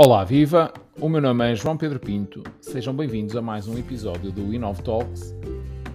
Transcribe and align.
Olá, 0.00 0.22
viva! 0.22 0.72
O 1.00 1.08
meu 1.08 1.20
nome 1.20 1.50
é 1.50 1.56
João 1.56 1.76
Pedro 1.76 1.98
Pinto. 1.98 2.44
Sejam 2.60 2.94
bem-vindos 2.94 3.34
a 3.34 3.42
mais 3.42 3.66
um 3.66 3.76
episódio 3.76 4.30
do 4.30 4.54
Inov 4.54 4.80
Talks, 4.84 5.34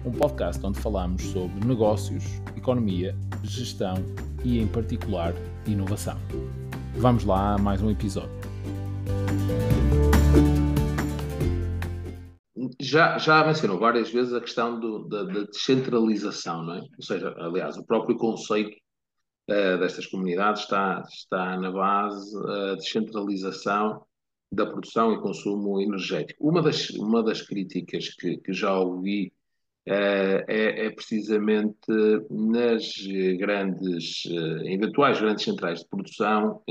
um 0.04 0.12
podcast 0.12 0.60
onde 0.62 0.78
falamos 0.78 1.22
sobre 1.22 1.66
negócios, 1.66 2.22
economia, 2.54 3.16
gestão 3.42 3.94
e, 4.44 4.60
em 4.60 4.66
particular, 4.66 5.32
inovação. 5.66 6.18
Vamos 6.96 7.24
lá 7.24 7.54
a 7.54 7.58
mais 7.58 7.80
um 7.80 7.90
episódio. 7.90 8.28
Já, 12.78 13.16
já 13.16 13.42
mencionou 13.42 13.78
várias 13.78 14.10
vezes 14.10 14.34
a 14.34 14.40
questão 14.42 14.78
do, 14.78 15.08
da, 15.08 15.22
da, 15.22 15.44
descentralização, 15.44 16.62
não 16.62 16.74
é? 16.74 16.80
Ou 16.80 17.02
seja, 17.02 17.34
aliás, 17.38 17.78
o 17.78 17.86
próprio 17.86 18.18
conceito 18.18 18.76
uh, 19.50 19.78
destas 19.78 20.06
comunidades 20.06 20.62
está, 20.62 21.02
está 21.08 21.56
na 21.58 21.70
base 21.70 22.36
a 22.36 22.72
uh, 22.72 22.76
descentralização 22.76 24.04
da 24.52 24.66
produção 24.66 25.12
e 25.12 25.20
consumo 25.20 25.80
energético. 25.80 26.48
Uma 26.48 26.62
das, 26.62 26.90
uma 26.90 27.22
das 27.22 27.42
críticas 27.42 28.14
que, 28.14 28.36
que 28.38 28.52
já 28.52 28.78
ouvi 28.78 29.32
uh, 29.88 30.44
é, 30.48 30.86
é, 30.86 30.90
precisamente 30.90 31.78
nas 32.30 32.94
grandes, 33.38 34.24
eventuais 34.64 35.20
grandes 35.20 35.44
centrais 35.44 35.80
de 35.80 35.88
produção, 35.88 36.62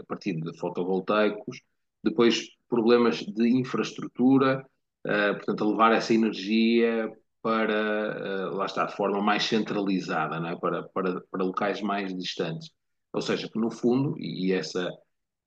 a 0.00 0.04
partir 0.06 0.40
de 0.40 0.56
fotovoltaicos, 0.58 1.60
depois 2.02 2.48
problemas 2.68 3.18
de 3.18 3.48
infraestrutura, 3.48 4.64
portanto, 5.02 5.64
a 5.64 5.68
levar 5.68 5.92
essa 5.92 6.14
energia 6.14 7.10
para, 7.44 8.48
uh, 8.48 8.56
lá 8.56 8.64
está, 8.64 8.86
de 8.86 8.96
forma 8.96 9.20
mais 9.20 9.44
centralizada, 9.44 10.40
não 10.40 10.48
é? 10.48 10.56
para, 10.56 10.82
para, 10.84 11.20
para 11.30 11.44
locais 11.44 11.82
mais 11.82 12.16
distantes. 12.16 12.70
Ou 13.12 13.20
seja, 13.20 13.50
que 13.50 13.58
no 13.58 13.70
fundo, 13.70 14.16
e 14.18 14.50
essa, 14.50 14.88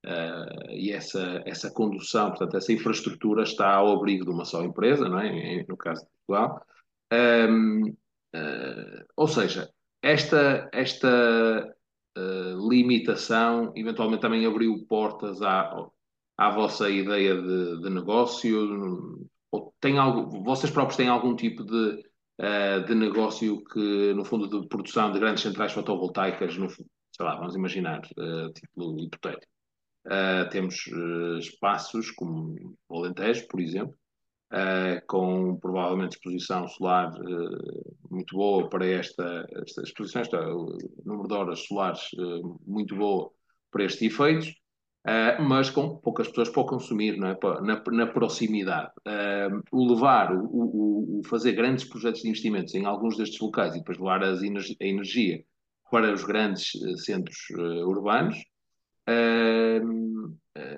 uh, 0.05 0.69
e 0.69 0.91
essa, 0.91 1.41
essa 1.43 1.71
condução, 1.71 2.29
portanto, 2.29 2.55
essa 2.55 2.71
infraestrutura 2.71 3.41
está 3.41 3.73
ao 3.73 3.91
abrigo 3.93 4.25
de 4.25 4.29
uma 4.29 4.45
só 4.45 4.63
empresa, 4.63 5.09
não 5.09 5.19
é? 5.19 5.65
no 5.67 5.75
caso 5.75 6.03
de 6.03 6.09
Portugal. 6.27 6.61
Um, 7.11 7.89
uh, 7.89 7.97
eh, 8.35 9.05
ou 9.15 9.27
seja, 9.27 9.67
esta, 10.01 10.69
esta 10.71 11.73
limitação 12.69 13.71
eventualmente 13.75 14.21
também 14.21 14.45
abriu 14.45 14.85
portas 14.87 15.41
à, 15.41 15.71
à 16.37 16.49
vossa 16.51 16.89
ideia 16.89 17.35
de, 17.39 17.81
de 17.81 17.89
negócio, 17.89 19.29
tem 19.79 19.97
algo, 19.97 20.43
vocês 20.43 20.71
próprios 20.71 20.97
têm 20.97 21.07
algum 21.07 21.35
tipo 21.35 21.63
de, 21.63 22.03
uh, 22.39 22.85
de 22.85 22.95
negócio 22.95 23.63
que, 23.65 24.13
no 24.13 24.25
fundo, 24.25 24.47
de 24.47 24.67
produção 24.67 25.11
de 25.11 25.19
grandes 25.19 25.43
centrais 25.43 25.73
fotovoltaicas, 25.73 26.57
no, 26.57 26.69
sei 26.69 26.85
lá, 27.19 27.35
vamos 27.35 27.55
imaginar, 27.55 28.01
uh, 28.17 28.99
hipotético. 28.99 29.51
Uh, 30.05 30.49
temos 30.49 30.87
espaços 31.39 32.11
como 32.11 32.77
o 32.87 32.97
Alentejo, 32.97 33.45
por 33.47 33.59
exemplo, 33.59 33.93
com 35.05 35.57
provavelmente 35.57 36.13
exposição 36.15 36.65
solar 36.69 37.11
muito 38.09 38.33
boa 38.37 38.69
para 38.69 38.85
esta, 38.85 39.45
esta 39.51 39.81
exposição, 39.81 40.21
o 40.55 40.77
número 41.03 41.27
de 41.27 41.33
horas 41.33 41.65
solares 41.65 42.03
muito 42.65 42.95
boa 42.95 43.29
para 43.69 43.83
estes 43.83 44.03
efeitos 44.03 44.55
Uh, 45.07 45.41
mas 45.41 45.69
com 45.69 45.95
poucas 45.99 46.27
pessoas 46.27 46.49
para 46.49 46.61
o 46.61 46.65
consumir, 46.65 47.15
não 47.15 47.29
é? 47.29 47.37
na, 47.61 47.81
na 47.91 48.07
proximidade. 48.07 48.91
Uh, 49.07 49.63
o 49.71 49.93
levar, 49.93 50.35
o, 50.35 50.43
o, 50.43 51.19
o, 51.19 51.23
fazer 51.23 51.53
grandes 51.53 51.85
projetos 51.85 52.21
de 52.21 52.27
investimentos 52.27 52.75
em 52.75 52.85
alguns 52.85 53.15
destes 53.15 53.39
locais 53.39 53.73
e 53.73 53.77
depois 53.77 53.97
levar 53.97 54.21
as 54.21 54.41
a 54.41 54.85
energia 54.85 55.45
para 55.89 56.11
os 56.11 56.25
grandes 56.25 56.75
uh, 56.75 56.97
centros 56.97 57.37
urbanos, 57.85 58.37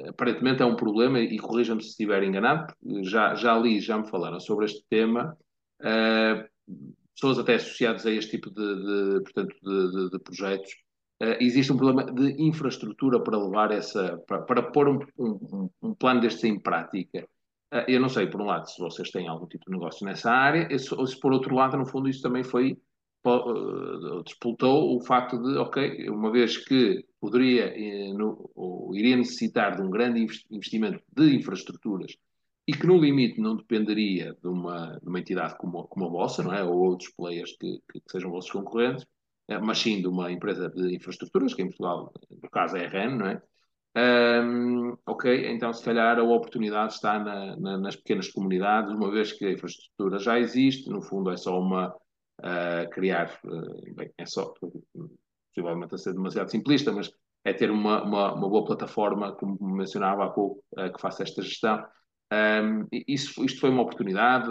aparentemente 0.08 0.62
é 0.62 0.66
um 0.66 0.76
problema, 0.76 1.20
e 1.20 1.40
corrija-me 1.40 1.82
se 1.82 1.90
estiver 1.90 2.22
enganado, 2.22 2.72
já, 3.02 3.34
já 3.34 3.58
li, 3.58 3.82
já 3.82 3.98
me 3.98 4.08
falaram 4.08 4.40
sobre 4.40 4.66
este 4.66 4.86
tema, 4.88 5.36
pessoas 7.16 7.40
até 7.40 7.56
associadas 7.56 8.06
a 8.06 8.12
este 8.12 8.38
tipo 8.38 8.52
de, 8.52 8.76
de 8.76 9.24
portanto, 9.24 9.56
de, 9.64 9.92
de, 9.92 10.10
de 10.12 10.20
projetos, 10.20 10.72
Uh, 10.72 10.89
existe 11.40 11.72
um 11.74 11.78
problema 11.78 12.12
de 12.12 12.42
infraestrutura 12.42 13.20
para 13.20 13.38
levar 13.38 13.72
essa, 13.72 14.18
para, 14.28 14.42
para 14.42 14.64
pôr 14.64 14.88
um, 14.88 15.00
um, 15.18 15.70
um 15.82 15.94
plano 15.94 16.22
destes 16.22 16.44
em 16.46 16.60
prática. 16.60 17.28
Uh, 17.74 17.86
eu 17.88 18.00
não 18.00 18.10
sei, 18.10 18.28
por 18.28 18.42
um 18.42 18.46
lado, 18.46 18.70
se 18.70 18.80
vocês 18.80 19.12
têm 19.12 19.28
algum 19.28 19.46
tipo 19.46 19.66
de 19.66 19.72
negócio 19.72 20.06
nessa 20.06 20.32
área, 20.32 20.68
ou 20.98 21.06
se 21.06 21.20
por 21.20 21.32
outro 21.32 21.54
lado, 21.54 21.78
no 21.78 21.86
fundo, 21.86 22.10
isso 22.10 22.22
também 22.22 22.44
foi, 22.44 22.78
uh, 23.26 24.24
disputou 24.24 24.98
o 24.98 25.02
facto 25.02 25.38
de, 25.38 25.58
ok, 25.58 26.10
uma 26.10 26.32
vez 26.32 26.58
que 26.58 27.06
poderia, 27.20 27.74
ou 28.56 28.96
iria 28.96 29.18
necessitar 29.18 29.76
de 29.76 29.82
um 29.84 29.90
grande 29.90 30.26
investimento 30.50 31.00
de 31.16 31.36
infraestruturas 31.36 32.16
e 32.68 32.72
que 32.72 32.88
no 32.88 32.98
limite 32.98 33.42
não 33.42 33.56
dependeria 33.56 34.36
de 34.42 34.48
uma, 34.48 35.00
de 35.02 35.08
uma 35.08 35.20
entidade 35.20 35.58
como, 35.58 35.88
como 35.88 36.06
a 36.06 36.10
vossa, 36.10 36.44
não 36.44 36.54
é? 36.54 36.64
Ou 36.64 36.78
outros 36.78 37.10
players 37.10 37.58
que, 37.58 37.82
que 37.92 38.02
sejam 38.08 38.32
vossos 38.32 38.52
concorrentes, 38.52 39.06
mas 39.58 39.80
sim 39.80 40.02
de 40.02 40.08
uma 40.08 40.32
empresa 40.32 40.70
de 40.70 40.96
infraestruturas, 40.96 41.54
que 41.54 41.62
em 41.62 41.68
Portugal, 41.68 42.14
no 42.30 42.50
caso 42.50 42.78
é 42.78 42.86
a 42.86 42.90
REN, 42.90 43.18
não 43.18 43.28
é? 43.28 43.42
Um, 43.98 44.96
ok, 45.06 45.48
então 45.48 45.74
se 45.74 45.84
calhar 45.84 46.20
a 46.20 46.24
oportunidade 46.24 46.94
está 46.94 47.18
na, 47.18 47.56
na, 47.58 47.78
nas 47.78 47.96
pequenas 47.96 48.30
comunidades, 48.30 48.92
uma 48.92 49.10
vez 49.12 49.34
que 49.34 49.46
a 49.46 49.52
infraestrutura 49.52 50.20
já 50.20 50.40
existe, 50.40 50.90
no 50.90 51.02
fundo 51.02 51.32
é 51.32 51.38
só 51.38 51.60
uma 51.60 51.88
uh, 52.40 52.90
criar, 52.92 53.40
uh, 53.44 53.96
bem, 53.96 54.12
é 54.18 54.26
só, 54.26 54.54
possivelmente 55.48 55.96
a 55.96 55.98
ser 55.98 56.14
demasiado 56.14 56.52
simplista, 56.52 56.92
mas 56.92 57.12
é 57.44 57.52
ter 57.52 57.72
uma, 57.72 58.04
uma, 58.04 58.34
uma 58.34 58.50
boa 58.50 58.64
plataforma, 58.64 59.32
como 59.34 59.58
mencionava 59.62 60.26
há 60.26 60.30
pouco, 60.30 60.64
uh, 60.78 60.94
que 60.94 61.02
faça 61.02 61.24
esta 61.24 61.42
gestão. 61.42 61.84
Um, 62.32 62.88
isso, 63.08 63.44
isto 63.44 63.60
foi 63.60 63.72
uma 63.72 63.82
oportunidade, 63.82 64.48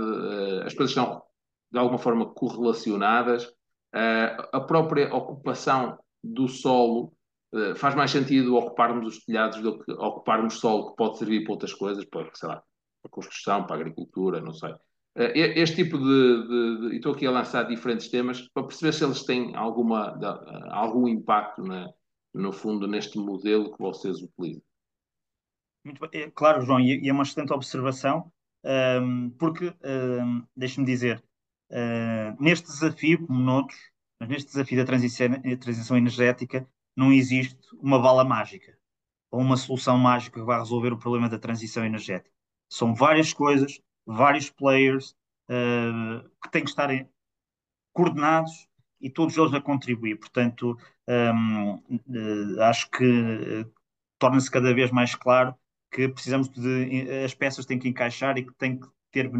as 0.66 0.74
coisas 0.74 0.90
estão 0.90 1.22
de 1.70 1.78
alguma 1.78 1.98
forma 1.98 2.26
correlacionadas, 2.26 3.46
a 3.92 4.60
própria 4.60 5.14
ocupação 5.14 5.98
do 6.22 6.48
solo 6.48 7.12
uh, 7.54 7.74
faz 7.76 7.94
mais 7.94 8.10
sentido 8.10 8.56
ocuparmos 8.56 9.16
os 9.16 9.24
telhados 9.24 9.60
do 9.60 9.78
que 9.78 9.92
ocuparmos 9.92 10.54
solo 10.60 10.90
que 10.90 10.96
pode 10.96 11.18
servir 11.18 11.44
para 11.44 11.52
outras 11.52 11.72
coisas, 11.72 12.04
para, 12.04 12.28
sei 12.34 12.48
lá, 12.48 12.62
para 13.02 13.10
construção, 13.10 13.66
para 13.66 13.76
agricultura, 13.76 14.40
não 14.40 14.52
sei. 14.52 14.72
Uh, 14.72 15.32
este 15.34 15.76
tipo 15.76 15.98
de, 15.98 16.48
de, 16.48 16.88
de, 16.90 16.96
estou 16.96 17.12
aqui 17.12 17.26
a 17.26 17.30
lançar 17.30 17.64
diferentes 17.64 18.08
temas 18.08 18.48
para 18.52 18.64
perceber 18.64 18.92
se 18.92 19.04
eles 19.04 19.24
têm 19.24 19.56
alguma, 19.56 20.18
algum 20.70 21.08
impacto, 21.08 21.62
na, 21.62 21.88
no 22.34 22.52
fundo, 22.52 22.86
neste 22.86 23.18
modelo 23.18 23.72
que 23.72 23.78
vocês 23.78 24.16
utilizam. 24.22 24.62
Muito 25.84 26.00
bem. 26.00 26.22
É, 26.22 26.30
claro, 26.30 26.60
João, 26.60 26.80
e 26.80 27.08
é 27.08 27.12
uma 27.12 27.22
excelente 27.22 27.52
observação, 27.52 28.30
um, 29.02 29.30
porque, 29.30 29.72
um, 29.84 30.44
deixe-me 30.54 30.84
dizer, 30.84 31.22
Uh, 31.70 32.42
neste 32.42 32.66
desafio, 32.66 33.26
como 33.26 33.40
noutros, 33.40 33.78
mas 34.18 34.28
neste 34.28 34.48
desafio 34.48 34.78
da 34.78 34.84
transição, 34.84 35.28
transição 35.60 35.96
energética, 35.96 36.66
não 36.96 37.12
existe 37.12 37.58
uma 37.80 37.98
bala 37.98 38.24
mágica 38.24 38.76
ou 39.30 39.40
uma 39.40 39.56
solução 39.56 39.98
mágica 39.98 40.40
que 40.40 40.46
vai 40.46 40.58
resolver 40.58 40.92
o 40.92 40.98
problema 40.98 41.28
da 41.28 41.38
transição 41.38 41.84
energética. 41.84 42.34
São 42.68 42.94
várias 42.94 43.32
coisas, 43.32 43.80
vários 44.06 44.50
players 44.50 45.14
uh, 45.48 46.28
que 46.42 46.50
têm 46.50 46.64
que 46.64 46.70
estar 46.70 46.88
coordenados 47.92 48.68
e 49.00 49.10
todos 49.10 49.36
eles 49.36 49.52
a 49.54 49.60
contribuir. 49.60 50.16
Portanto, 50.16 50.76
um, 51.08 51.74
uh, 51.74 52.62
acho 52.62 52.90
que 52.90 53.04
uh, 53.04 53.72
torna-se 54.18 54.50
cada 54.50 54.74
vez 54.74 54.90
mais 54.90 55.14
claro 55.14 55.54
que 55.90 56.08
precisamos 56.08 56.48
de. 56.48 57.24
as 57.24 57.34
peças 57.34 57.64
têm 57.64 57.78
que 57.78 57.88
encaixar 57.88 58.36
e 58.36 58.44
que 58.44 58.52
tem 58.54 58.78
que 58.78 58.86
ter 59.10 59.30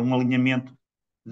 um 0.00 0.14
alinhamento 0.14 0.74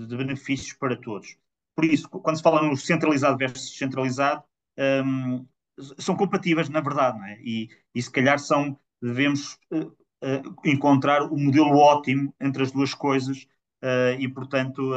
de 0.05 0.17
benefícios 0.17 0.73
para 0.75 0.97
todos. 0.97 1.37
Por 1.75 1.85
isso, 1.85 2.09
quando 2.09 2.37
se 2.37 2.43
fala 2.43 2.63
no 2.63 2.77
centralizado 2.77 3.37
versus 3.37 3.71
descentralizado, 3.71 4.43
um, 5.05 5.47
são 5.99 6.17
compatíveis, 6.17 6.69
na 6.69 6.81
verdade, 6.81 7.19
é? 7.31 7.39
e, 7.41 7.69
e, 7.95 8.03
se 8.03 8.11
calhar 8.11 8.39
são, 8.39 8.79
devemos 9.01 9.59
uh, 9.71 9.87
uh, 9.87 10.57
encontrar 10.65 11.23
o 11.23 11.37
modelo 11.37 11.77
ótimo 11.77 12.35
entre 12.41 12.63
as 12.63 12.73
duas 12.73 12.95
coisas 12.95 13.47
uh, 13.83 14.19
e, 14.19 14.27
portanto, 14.29 14.91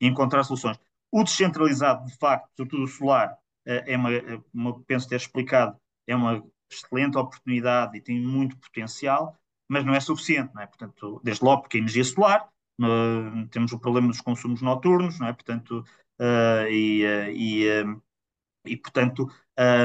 encontrar 0.00 0.42
soluções. 0.44 0.78
O 1.12 1.22
descentralizado, 1.22 2.06
de 2.06 2.16
facto, 2.16 2.50
sobretudo 2.56 2.84
o 2.84 2.88
solar, 2.88 3.36
é 3.64 3.96
uma, 3.96 4.10
uma, 4.52 4.80
penso 4.82 5.08
ter 5.08 5.16
explicado, 5.16 5.76
é 6.06 6.16
uma 6.16 6.42
excelente 6.70 7.18
oportunidade 7.18 7.96
e 7.96 8.00
tem 8.00 8.20
muito 8.20 8.56
potencial, 8.56 9.36
mas 9.68 9.84
não 9.84 9.94
é 9.94 10.00
suficiente, 10.00 10.52
não 10.54 10.62
é? 10.62 10.66
Portanto, 10.66 11.20
desde 11.22 11.44
logo 11.44 11.62
porque 11.62 11.76
a 11.76 11.80
energia 11.80 12.04
solar 12.04 12.48
Uh, 12.80 13.46
temos 13.48 13.72
o 13.72 13.78
problema 13.78 14.08
dos 14.08 14.22
consumos 14.22 14.62
noturnos, 14.62 15.18
não 15.18 15.28
é? 15.28 15.32
Portanto, 15.32 15.84
uh, 16.18 16.66
e, 16.70 17.04
uh, 17.04 17.30
e, 17.30 18.72
e, 18.72 18.76
portanto, 18.76 19.30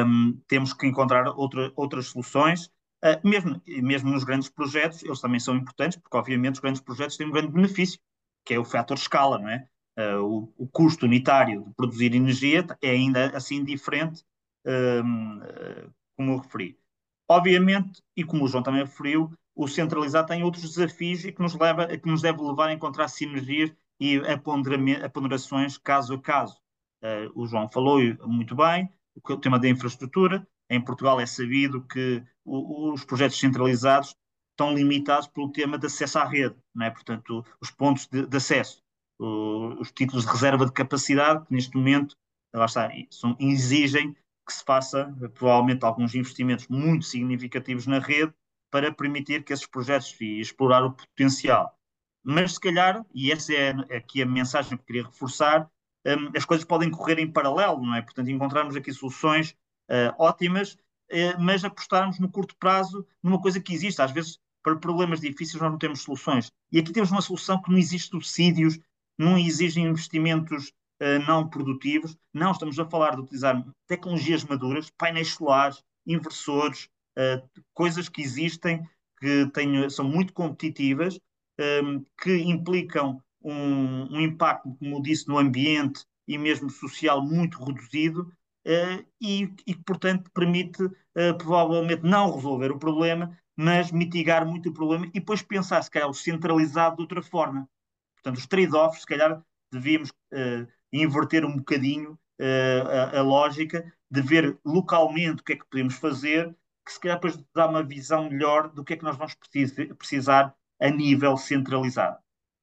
um, 0.06 0.40
temos 0.48 0.74
que 0.74 0.88
encontrar 0.88 1.28
outra, 1.28 1.72
outras 1.76 2.08
soluções. 2.08 2.72
mesmo, 3.24 3.62
mesmo 3.68 4.12
nos 4.12 4.24
grandes 4.24 4.50
projetos, 4.50 5.04
eles 5.04 5.20
também 5.20 5.40
são 5.40 5.56
importantes, 5.56 5.98
porque, 5.98 6.18
obviamente, 6.18 6.56
os 6.56 6.60
grandes 6.62 6.82
projetos 6.82 7.18
têm 7.18 7.28
um 7.28 7.32
grande 7.32 7.52
benefício, 7.52 8.00
que 8.46 8.54
é 8.54 8.60
o 8.60 8.66
fator 8.66 8.98
escala, 8.98 9.40
não 9.40 9.50
é? 9.50 9.68
O, 10.20 10.54
o, 10.58 10.68
custo 10.68 11.06
unitário 11.06 11.64
de 11.64 11.74
produzir 11.74 12.14
energia 12.14 12.66
é 12.82 12.90
ainda 12.90 13.28
assim 13.36 13.64
diferente, 13.64 14.24
um, 14.66 15.40
como 16.18 16.34
eu 16.34 16.38
referi. 16.38 16.78
Obviamente, 17.30 18.02
e 18.16 18.24
como 18.24 18.44
o 18.44 18.48
João 18.48 18.64
também 18.64 18.84
referiu, 18.84 19.32
o 19.56 19.68
centralizado 19.68 20.28
tem 20.28 20.44
outros 20.44 20.76
desafios 20.76 21.24
e 21.24 21.32
que 21.32 21.42
nos, 21.42 21.56
leva, 21.56 21.88
que 21.88 22.10
nos 22.10 22.22
deve 22.22 22.42
levar 22.42 22.68
a 22.68 22.74
encontrar 22.74 23.08
sinergias 23.08 23.72
e 24.00 24.18
a, 24.20 24.34
a 25.06 25.10
ponderações 25.10 25.78
caso 25.78 26.16
a 26.16 26.22
caso. 26.22 26.58
Uh, 27.02 27.32
o 27.42 27.48
João 27.48 27.70
falou 27.70 28.00
muito 28.28 28.56
bem, 28.56 28.90
o 29.16 29.38
tema 29.38 29.58
da 29.58 29.70
infraestrutura. 29.70 30.46
Em 30.70 30.82
Portugal 30.82 31.20
é 31.20 31.26
sabido 31.26 31.82
que 31.84 32.22
o, 32.44 32.92
os 32.92 33.06
projetos 33.06 33.40
centralizados 33.40 34.16
estão 34.52 34.74
limitados 34.74 35.28
pelo 35.28 35.52
tema 35.52 35.78
de 35.78 35.86
acesso 35.86 36.20
à 36.20 36.26
rede, 36.26 36.56
não 36.74 36.86
é? 36.86 36.92
portanto, 36.92 37.46
os 37.62 37.72
pontos 37.72 38.08
de, 38.08 38.26
de 38.26 38.38
acesso, 38.38 38.82
o, 39.20 39.80
os 39.80 39.92
títulos 39.92 40.26
de 40.26 40.32
reserva 40.32 40.66
de 40.66 40.72
capacidade, 40.72 41.46
que 41.46 41.54
neste 41.54 41.76
momento 41.78 42.16
lá 42.54 42.66
está, 42.66 42.90
são, 43.10 43.36
exigem 43.40 44.14
que 44.46 44.54
se 44.54 44.64
faça 44.64 45.14
provavelmente 45.34 45.84
alguns 45.84 46.14
investimentos 46.16 46.68
muito 46.68 47.06
significativos 47.06 47.88
na 47.88 48.00
rede 48.00 48.34
para 48.76 48.92
permitir 48.92 49.42
que 49.46 49.54
esses 49.54 49.66
projetos 49.66 50.14
e 50.20 50.42
explorar 50.42 50.84
o 50.84 50.92
potencial. 50.92 51.80
Mas 52.22 52.56
se 52.56 52.60
calhar, 52.60 53.06
e 53.14 53.32
essa 53.32 53.54
é 53.54 53.70
aqui 53.96 54.22
a 54.22 54.26
mensagem 54.26 54.78
que 54.78 54.84
queria 54.84 55.06
reforçar, 55.06 55.72
um, 56.06 56.36
as 56.36 56.44
coisas 56.44 56.66
podem 56.66 56.92
correr 56.92 57.18
em 57.20 57.32
paralelo, 57.32 57.82
não 57.82 57.96
é? 57.96 58.02
Portanto, 58.02 58.30
encontrarmos 58.30 58.76
aqui 58.76 58.92
soluções 58.92 59.56
uh, 59.90 60.14
ótimas, 60.20 60.74
uh, 60.74 61.40
mas 61.40 61.64
apostarmos 61.64 62.20
no 62.20 62.30
curto 62.30 62.54
prazo 62.58 63.08
numa 63.24 63.42
coisa 63.42 63.62
que 63.62 63.74
existe. 63.74 64.02
Às 64.02 64.12
vezes, 64.12 64.42
para 64.62 64.76
problemas 64.76 65.22
difíceis, 65.22 65.62
nós 65.62 65.72
não 65.72 65.80
temos 65.80 66.02
soluções. 66.02 66.52
E 66.70 66.78
aqui 66.78 66.92
temos 66.92 67.12
uma 67.12 67.22
solução 67.22 67.62
que 67.62 67.72
não 67.72 67.78
existe 67.78 68.10
subsídios, 68.10 68.78
não 69.18 69.38
exigem 69.38 69.86
investimentos 69.86 70.74
uh, 71.02 71.26
não 71.26 71.48
produtivos. 71.48 72.18
Não, 72.34 72.52
estamos 72.52 72.78
a 72.78 72.86
falar 72.86 73.16
de 73.16 73.22
utilizar 73.22 73.66
tecnologias 73.88 74.44
maduras, 74.44 74.90
painéis 74.98 75.30
solares, 75.30 75.82
inversores, 76.06 76.90
coisas 77.74 78.10
que 78.10 78.22
existem, 78.22 78.84
que 79.20 79.48
têm, 79.54 79.90
são 79.90 80.06
muito 80.06 80.34
competitivas, 80.34 81.20
um, 81.60 82.04
que 82.22 82.38
implicam 82.38 83.22
um, 83.42 84.16
um, 84.16 84.22
impacto, 84.22 84.76
como 84.80 85.02
disse, 85.02 85.28
no 85.28 85.38
ambiente 85.38 86.06
e 86.28 86.38
mesmo 86.38 86.70
social 86.70 87.22
muito 87.22 87.64
reduzido 87.64 88.22
uh, 88.68 89.06
e, 89.22 89.54
e, 89.66 89.76
portanto, 89.76 90.30
permite 90.34 90.84
uh, 90.84 91.38
provavelmente 91.38 92.04
não 92.04 92.36
resolver 92.36 92.72
o 92.72 92.80
problema, 92.80 93.38
mas 93.56 93.92
mitigar 93.92 94.46
muito 94.46 94.70
o 94.70 94.74
problema 94.74 95.06
e 95.08 95.20
depois 95.20 95.42
pensar, 95.42 95.82
se 95.82 95.92
calhar, 95.92 96.10
o 96.10 96.14
centralizado 96.14 96.98
de 96.98 97.04
outra 97.04 97.22
forma. 97.22 97.70
Portanto, 98.16 98.38
os 98.38 98.48
trade-offs, 98.48 99.02
se 99.02 99.08
calhar, 99.08 99.42
devíamos 99.72 100.10
uh, 100.10 100.68
inverter 100.92 101.46
um 101.46 101.58
bocadinho 101.58 102.18
a, 102.38 103.20
a 103.20 103.22
lógica 103.22 103.94
de 104.12 104.22
ver 104.22 104.60
localmente 104.66 105.42
o 105.42 105.44
que 105.44 105.54
é 105.54 105.56
que 105.56 105.66
podemos 105.70 105.96
fazer, 105.96 106.54
que 106.86 106.94
se 106.94 107.00
calhar 107.00 107.18
depois 107.18 107.38
dá 107.54 107.68
uma 107.68 107.84
visão 107.84 108.30
melhor 108.30 108.70
do 108.70 108.84
que 108.84 108.94
é 108.94 108.98
que 108.98 109.04
nós 109.04 109.18
vamos 109.18 109.36
precisar 109.98 110.56
a 110.80 110.90
nível 110.90 111.36
centralizado. 111.38 112.18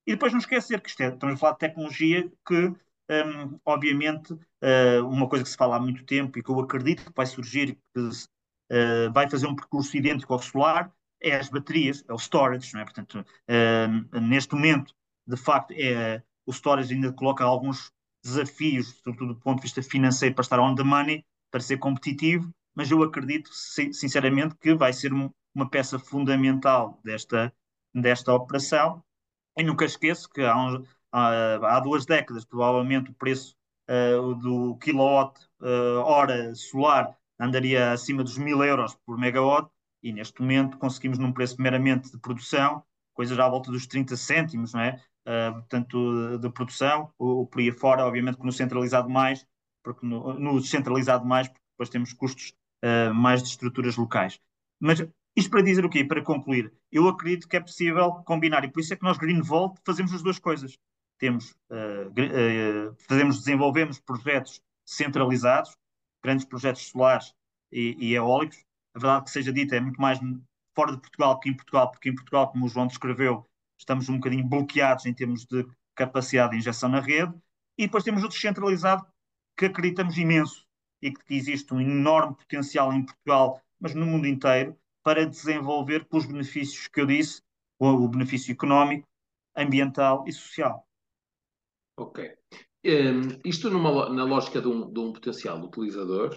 E 0.06 0.12
depois 0.12 0.32
não 0.32 0.38
esquecer 0.38 0.80
que 0.80 0.88
isto 0.88 1.02
é, 1.02 1.08
estamos 1.08 1.34
a 1.34 1.38
falar 1.38 1.52
de 1.52 1.58
tecnologia 1.58 2.30
que, 2.46 2.66
um, 3.10 3.60
obviamente, 3.64 4.32
uh, 4.32 5.06
uma 5.08 5.28
coisa 5.28 5.44
que 5.44 5.50
se 5.50 5.56
fala 5.56 5.76
há 5.76 5.80
muito 5.80 6.04
tempo 6.04 6.38
e 6.38 6.42
que 6.42 6.50
eu 6.50 6.60
acredito 6.60 7.04
que 7.04 7.12
vai 7.14 7.26
surgir, 7.26 7.78
que 7.94 8.00
uh, 8.00 9.12
vai 9.12 9.28
fazer 9.28 9.46
um 9.46 9.56
percurso 9.56 9.96
idêntico 9.96 10.32
ao 10.32 10.40
solar, 10.40 10.92
é 11.20 11.36
as 11.36 11.48
baterias, 11.48 12.04
é 12.08 12.12
o 12.12 12.18
storage, 12.18 12.74
não 12.74 12.80
é? 12.80 12.84
Portanto, 12.84 13.24
uh, 13.48 14.20
neste 14.20 14.54
momento, 14.54 14.92
de 15.26 15.36
facto, 15.36 15.72
é, 15.72 16.22
o 16.44 16.52
storage 16.52 16.92
ainda 16.92 17.12
coloca 17.12 17.44
alguns 17.44 17.92
desafios, 18.24 19.00
sobretudo 19.02 19.34
do 19.34 19.40
ponto 19.40 19.58
de 19.58 19.62
vista 19.62 19.82
financeiro, 19.82 20.34
para 20.34 20.42
estar 20.42 20.60
on 20.60 20.74
the 20.74 20.82
money, 20.82 21.24
para 21.50 21.60
ser 21.60 21.76
competitivo, 21.78 22.52
mas 22.74 22.90
eu 22.90 23.02
acredito, 23.02 23.50
sinceramente, 23.52 24.54
que 24.56 24.74
vai 24.74 24.92
ser 24.92 25.12
uma 25.12 25.68
peça 25.70 25.98
fundamental 25.98 27.00
desta, 27.04 27.52
desta 27.94 28.32
operação 28.32 29.02
e 29.56 29.62
nunca 29.62 29.84
esqueço 29.84 30.28
que 30.30 30.42
há, 30.42 30.54
há, 31.12 31.80
duas 31.80 32.06
décadas, 32.06 32.44
provavelmente, 32.44 33.10
o 33.10 33.14
preço 33.14 33.54
uh, 33.88 34.34
do 34.34 34.76
quilowatt-hora 34.76 36.50
uh, 36.50 36.56
solar 36.56 37.16
andaria 37.38 37.92
acima 37.92 38.22
dos 38.22 38.38
mil 38.38 38.62
euros 38.62 38.94
por 39.04 39.18
megawatt, 39.18 39.68
e 40.02 40.12
neste 40.12 40.40
momento 40.40 40.78
conseguimos, 40.78 41.18
num 41.18 41.32
preço 41.32 41.60
meramente 41.60 42.10
de 42.10 42.18
produção, 42.18 42.82
coisas 43.14 43.38
à 43.38 43.48
volta 43.48 43.70
dos 43.70 43.86
30 43.86 44.16
cêntimos, 44.16 44.72
não 44.72 44.80
é? 44.80 45.00
Uh, 45.26 45.52
portanto, 45.54 46.38
de, 46.38 46.50
produção, 46.50 47.12
o, 47.18 47.46
por 47.46 47.60
aí 47.60 47.70
fora, 47.70 48.06
obviamente 48.06 48.38
que 48.38 48.44
no 48.44 48.52
centralizado 48.52 49.08
mais, 49.08 49.46
porque 49.82 50.04
no, 50.04 50.34
no 50.34 50.60
descentralizado 50.60 51.24
mais, 51.24 51.48
porque 51.48 51.62
depois 51.72 51.88
temos 51.88 52.12
custos 52.12 52.54
uh, 52.84 53.14
mais 53.14 53.42
de 53.42 53.48
estruturas 53.48 53.96
locais. 53.96 54.40
Mas 54.80 55.00
isto 55.34 55.50
para 55.50 55.62
dizer 55.62 55.84
o 55.84 55.88
quê? 55.88 56.04
Para 56.04 56.22
concluir, 56.22 56.72
eu 56.90 57.08
acredito 57.08 57.48
que 57.48 57.56
é 57.56 57.60
possível 57.60 58.12
combinar, 58.24 58.64
e 58.64 58.70
por 58.70 58.80
isso 58.80 58.92
é 58.92 58.96
que 58.96 59.02
nós, 59.02 59.16
Greenvolt, 59.16 59.78
fazemos 59.84 60.12
as 60.12 60.22
duas 60.22 60.38
coisas. 60.38 60.78
Temos, 61.18 61.52
uh, 61.70 62.08
uh, 62.08 62.96
fazemos, 63.08 63.38
desenvolvemos 63.38 64.00
projetos 64.00 64.60
centralizados, 64.84 65.74
grandes 66.22 66.44
projetos 66.44 66.88
solares 66.88 67.34
e, 67.70 67.96
e, 67.98 68.14
eólicos. 68.14 68.58
A 68.94 68.98
verdade 68.98 69.24
que 69.24 69.30
seja 69.30 69.52
dita, 69.52 69.76
é 69.76 69.80
muito 69.80 70.00
mais 70.00 70.18
fora 70.74 70.92
de 70.92 70.98
Portugal 70.98 71.38
que 71.40 71.48
em 71.48 71.54
Portugal, 71.54 71.90
porque 71.90 72.08
em 72.10 72.14
Portugal, 72.14 72.50
como 72.50 72.66
o 72.66 72.68
João 72.68 72.86
descreveu, 72.86 73.46
estamos 73.78 74.08
um 74.08 74.16
bocadinho 74.16 74.46
bloqueados 74.46 75.06
em 75.06 75.14
termos 75.14 75.46
de 75.46 75.66
capacidade 75.94 76.52
de 76.52 76.58
injeção 76.58 76.88
na 76.88 77.00
rede. 77.00 77.32
E 77.78 77.86
depois 77.86 78.04
temos 78.04 78.22
o 78.22 78.28
descentralizado, 78.28 79.06
que 79.56 79.66
acreditamos 79.66 80.18
imenso 80.18 80.66
e 81.02 81.12
que 81.12 81.34
existe 81.34 81.74
um 81.74 81.80
enorme 81.80 82.36
potencial 82.36 82.92
em 82.92 83.04
Portugal, 83.04 83.60
mas 83.80 83.94
no 83.94 84.06
mundo 84.06 84.26
inteiro, 84.26 84.76
para 85.02 85.26
desenvolver 85.26 86.04
pelos 86.04 86.26
benefícios 86.26 86.86
que 86.86 87.00
eu 87.00 87.06
disse, 87.06 87.42
o 87.78 88.06
benefício 88.06 88.52
económico, 88.52 89.08
ambiental 89.56 90.24
e 90.26 90.32
social. 90.32 90.86
Ok. 91.98 92.32
Um, 92.84 93.40
isto 93.44 93.68
numa, 93.68 94.08
na 94.08 94.24
lógica 94.24 94.60
de 94.60 94.68
um, 94.68 94.90
de 94.90 95.00
um 95.00 95.12
potencial 95.12 95.60
utilizador, 95.60 96.32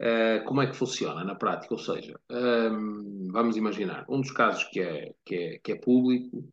uh, 0.00 0.44
como 0.44 0.62
é 0.62 0.66
que 0.66 0.76
funciona 0.76 1.24
na 1.24 1.34
prática? 1.34 1.74
Ou 1.74 1.80
seja, 1.80 2.18
um, 2.30 3.28
vamos 3.32 3.56
imaginar, 3.56 4.04
um 4.08 4.20
dos 4.20 4.30
casos 4.30 4.64
que 4.64 4.80
é, 4.80 5.14
que 5.24 5.34
é, 5.34 5.58
que 5.58 5.72
é 5.72 5.76
público 5.76 6.46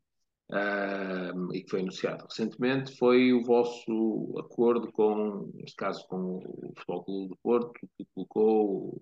um, 0.51 1.53
e 1.53 1.63
que 1.63 1.69
foi 1.69 1.79
anunciado 1.79 2.25
recentemente 2.25 2.97
foi 2.97 3.31
o 3.31 3.43
vosso 3.43 4.35
acordo 4.37 4.91
com, 4.91 5.49
neste 5.53 5.75
caso, 5.75 6.05
com 6.07 6.37
o 6.39 6.73
Futebol 6.75 7.03
Clube 7.03 7.29
do 7.29 7.37
Porto, 7.37 7.71
que 7.97 8.05
colocou 8.13 9.01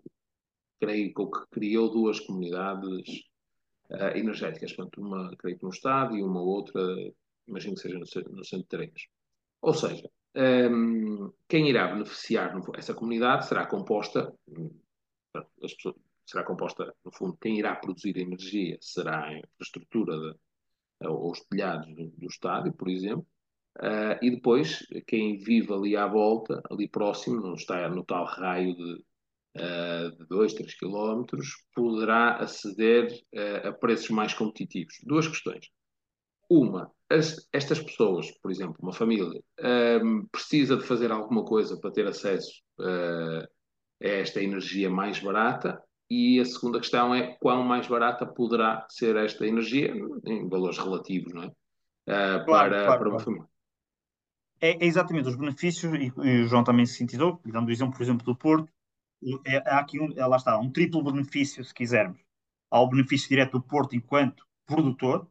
creio 0.80 1.14
que 1.14 1.24
criou 1.52 1.92
duas 1.92 2.20
comunidades 2.20 3.24
uh, 3.90 4.16
energéticas, 4.16 4.74
portanto, 4.74 5.02
uma, 5.02 5.36
creio 5.38 5.58
que 5.58 5.64
no 5.64 5.72
estado 5.72 6.16
e 6.16 6.24
uma 6.24 6.42
outra, 6.42 6.82
imagino 7.48 7.76
que 7.76 7.82
seja 7.82 7.96
no, 7.96 8.36
no 8.36 8.46
centro 8.46 8.64
de 8.64 8.70
treinos. 8.70 9.08
Ou 9.62 9.74
seja, 9.74 10.10
um, 10.72 11.34
quem 11.48 11.68
irá 11.68 11.88
beneficiar 11.88 12.56
essa 12.76 12.94
comunidade 12.94 13.48
será 13.48 13.66
composta, 13.66 14.34
pessoas, 15.60 15.96
será 16.26 16.44
composta, 16.44 16.96
no 17.04 17.12
fundo, 17.12 17.36
quem 17.42 17.58
irá 17.58 17.76
produzir 17.76 18.18
energia 18.18 18.78
será 18.80 19.26
a 19.26 19.38
infraestrutura 19.38 20.36
ou 21.02 21.32
os 21.32 21.40
telhados 21.42 21.94
do, 21.96 22.08
do 22.18 22.28
estádio, 22.28 22.74
por 22.74 22.90
exemplo, 22.90 23.26
uh, 23.80 24.18
e 24.22 24.32
depois 24.32 24.86
quem 25.08 25.38
vive 25.38 25.74
ali 25.74 25.96
à 25.96 26.08
volta, 26.08 26.62
ali 26.70 26.88
próximo, 26.88 27.42
não 27.42 27.54
está 27.54 27.88
no 27.90 28.04
tal 28.04 28.26
raio 28.26 28.76
de 28.76 29.04
uh, 29.58 30.16
de 30.18 30.26
2, 30.28 30.54
3 30.54 30.74
km, 30.76 31.26
poderá 31.74 32.38
aceder 32.38 33.12
uh, 33.34 33.68
a 33.68 33.74
preços 33.74 34.10
mais 34.10 34.34
competitivos. 34.34 34.96
Duas 35.04 35.28
questões. 35.28 35.70
Uma, 36.50 36.92
as, 37.10 37.48
estas 37.54 37.80
pessoas, 37.82 38.32
por 38.42 38.52
exemplo, 38.52 38.76
uma 38.80 38.94
família, 38.94 39.42
um, 40.04 40.26
precisa 40.28 40.78
de 40.78 40.84
fazer 40.84 41.12
alguma 41.12 41.46
coisa 41.46 41.80
para 41.80 41.92
ter 41.92 42.08
acesso 42.08 42.62
uh, 42.80 43.48
a 44.02 44.08
esta 44.08 44.42
energia 44.42 44.90
mais 44.90 45.20
barata 45.20 45.82
e 46.10 46.40
a 46.40 46.46
segunda 46.46 46.80
questão 46.80 47.14
é 47.14 47.38
quão 47.40 47.64
mais 47.64 47.88
barata 47.88 48.26
poderá 48.26 48.86
ser 48.90 49.16
esta 49.16 49.46
energia 49.46 49.94
em 50.26 50.48
valores 50.48 50.78
relativos, 50.78 51.34
não 51.34 51.44
é? 51.44 51.48
Uh, 51.48 52.46
claro, 52.46 52.72
para, 52.72 52.86
claro, 52.86 53.00
para 53.00 53.10
uma 53.10 53.20
família. 53.20 53.48
É, 54.62 54.72
é, 54.72 54.86
exatamente 54.86 55.30
os 55.30 55.36
benefícios, 55.36 55.94
e, 55.94 56.12
e, 56.18 56.42
o 56.42 56.48
João 56.48 56.64
também 56.64 56.86
se 56.86 56.96
sintetizou, 56.96 57.40
dando 57.46 57.68
o 57.68 57.72
exemplo, 57.72 57.96
por 57.96 58.04
exemplo, 58.04 58.26
do 58.26 58.36
Porto, 58.36 58.72
é, 59.46 59.58
há 59.58 59.80
aqui 59.80 60.00
um, 60.00 60.14
lá 60.16 60.38
está, 60.38 60.58
um 60.58 60.72
triplo 60.72 61.04
benefício, 61.04 61.64
se 61.64 61.74
quisermos. 61.74 62.20
Há 62.72 62.82
o 62.82 62.90
benefício 62.90 63.30
direto 63.30 63.54
do 63.54 63.62
Porto 63.62 63.96
enquanto 63.96 64.46
produtor, 64.66 65.28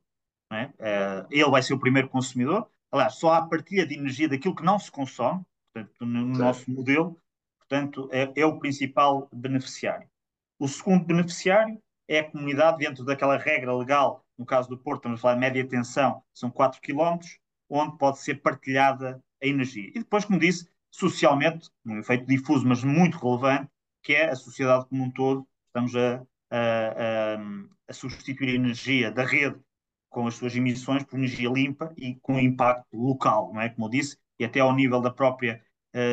é? 0.50 0.66
Uh, 0.66 1.26
ele 1.30 1.50
vai 1.50 1.62
ser 1.62 1.74
o 1.74 1.78
primeiro 1.78 2.08
consumidor. 2.08 2.68
Aliás, 2.90 3.14
só 3.14 3.32
há 3.32 3.38
a 3.38 3.46
partilha 3.46 3.86
de 3.86 3.94
energia 3.94 4.28
daquilo 4.28 4.54
que 4.54 4.64
não 4.64 4.78
se 4.78 4.90
consome, 4.90 5.44
portanto, 5.72 5.94
no, 6.00 6.06
no 6.06 6.38
nosso 6.38 6.70
modelo, 6.70 7.20
portanto, 7.58 8.08
é, 8.10 8.32
é, 8.34 8.46
o 8.46 8.58
principal 8.58 9.28
beneficiário. 9.32 10.08
O 10.58 10.66
segundo 10.66 11.04
beneficiário 11.04 11.80
é 12.08 12.18
a 12.18 12.30
comunidade 12.30 12.78
dentro 12.78 13.04
daquela 13.04 13.36
regra 13.36 13.76
legal, 13.76 14.24
no 14.36 14.44
caso 14.44 14.68
do 14.68 14.78
Porto, 14.78 15.00
estamos 15.00 15.20
a 15.20 15.22
falar 15.22 15.34
de 15.34 15.40
média 15.40 15.68
tensão, 15.68 16.22
são 16.34 16.50
4 16.50 16.80
km, 16.80 17.18
onde 17.68 17.96
pode 17.96 18.18
ser 18.18 18.36
partilhada 18.36 19.22
a 19.42 19.46
energia. 19.46 19.88
E 19.90 19.98
depois, 19.98 20.24
como 20.24 20.38
disse, 20.38 20.68
socialmente, 20.90 21.70
um 21.84 21.98
efeito 21.98 22.26
difuso, 22.26 22.66
mas 22.66 22.82
muito 22.82 23.18
relevante, 23.18 23.70
que 24.02 24.14
é 24.14 24.30
a 24.30 24.36
sociedade 24.36 24.86
como 24.88 25.04
um 25.04 25.10
todo, 25.10 25.46
estamos 25.66 25.94
a, 25.94 26.22
a, 26.50 26.56
a, 26.56 27.36
a 27.88 27.92
substituir 27.92 28.50
a 28.50 28.54
energia 28.54 29.12
da 29.12 29.24
rede 29.24 29.60
com 30.08 30.26
as 30.26 30.34
suas 30.34 30.56
emissões 30.56 31.04
por 31.04 31.18
energia 31.18 31.50
limpa 31.50 31.92
e 31.96 32.14
com 32.16 32.38
impacto 32.38 32.96
local, 32.96 33.52
não 33.52 33.60
é? 33.60 33.68
Como 33.68 33.86
eu 33.86 33.90
disse, 33.90 34.16
e 34.38 34.44
até 34.44 34.60
ao 34.60 34.74
nível 34.74 35.00
da 35.00 35.10
própria 35.10 35.62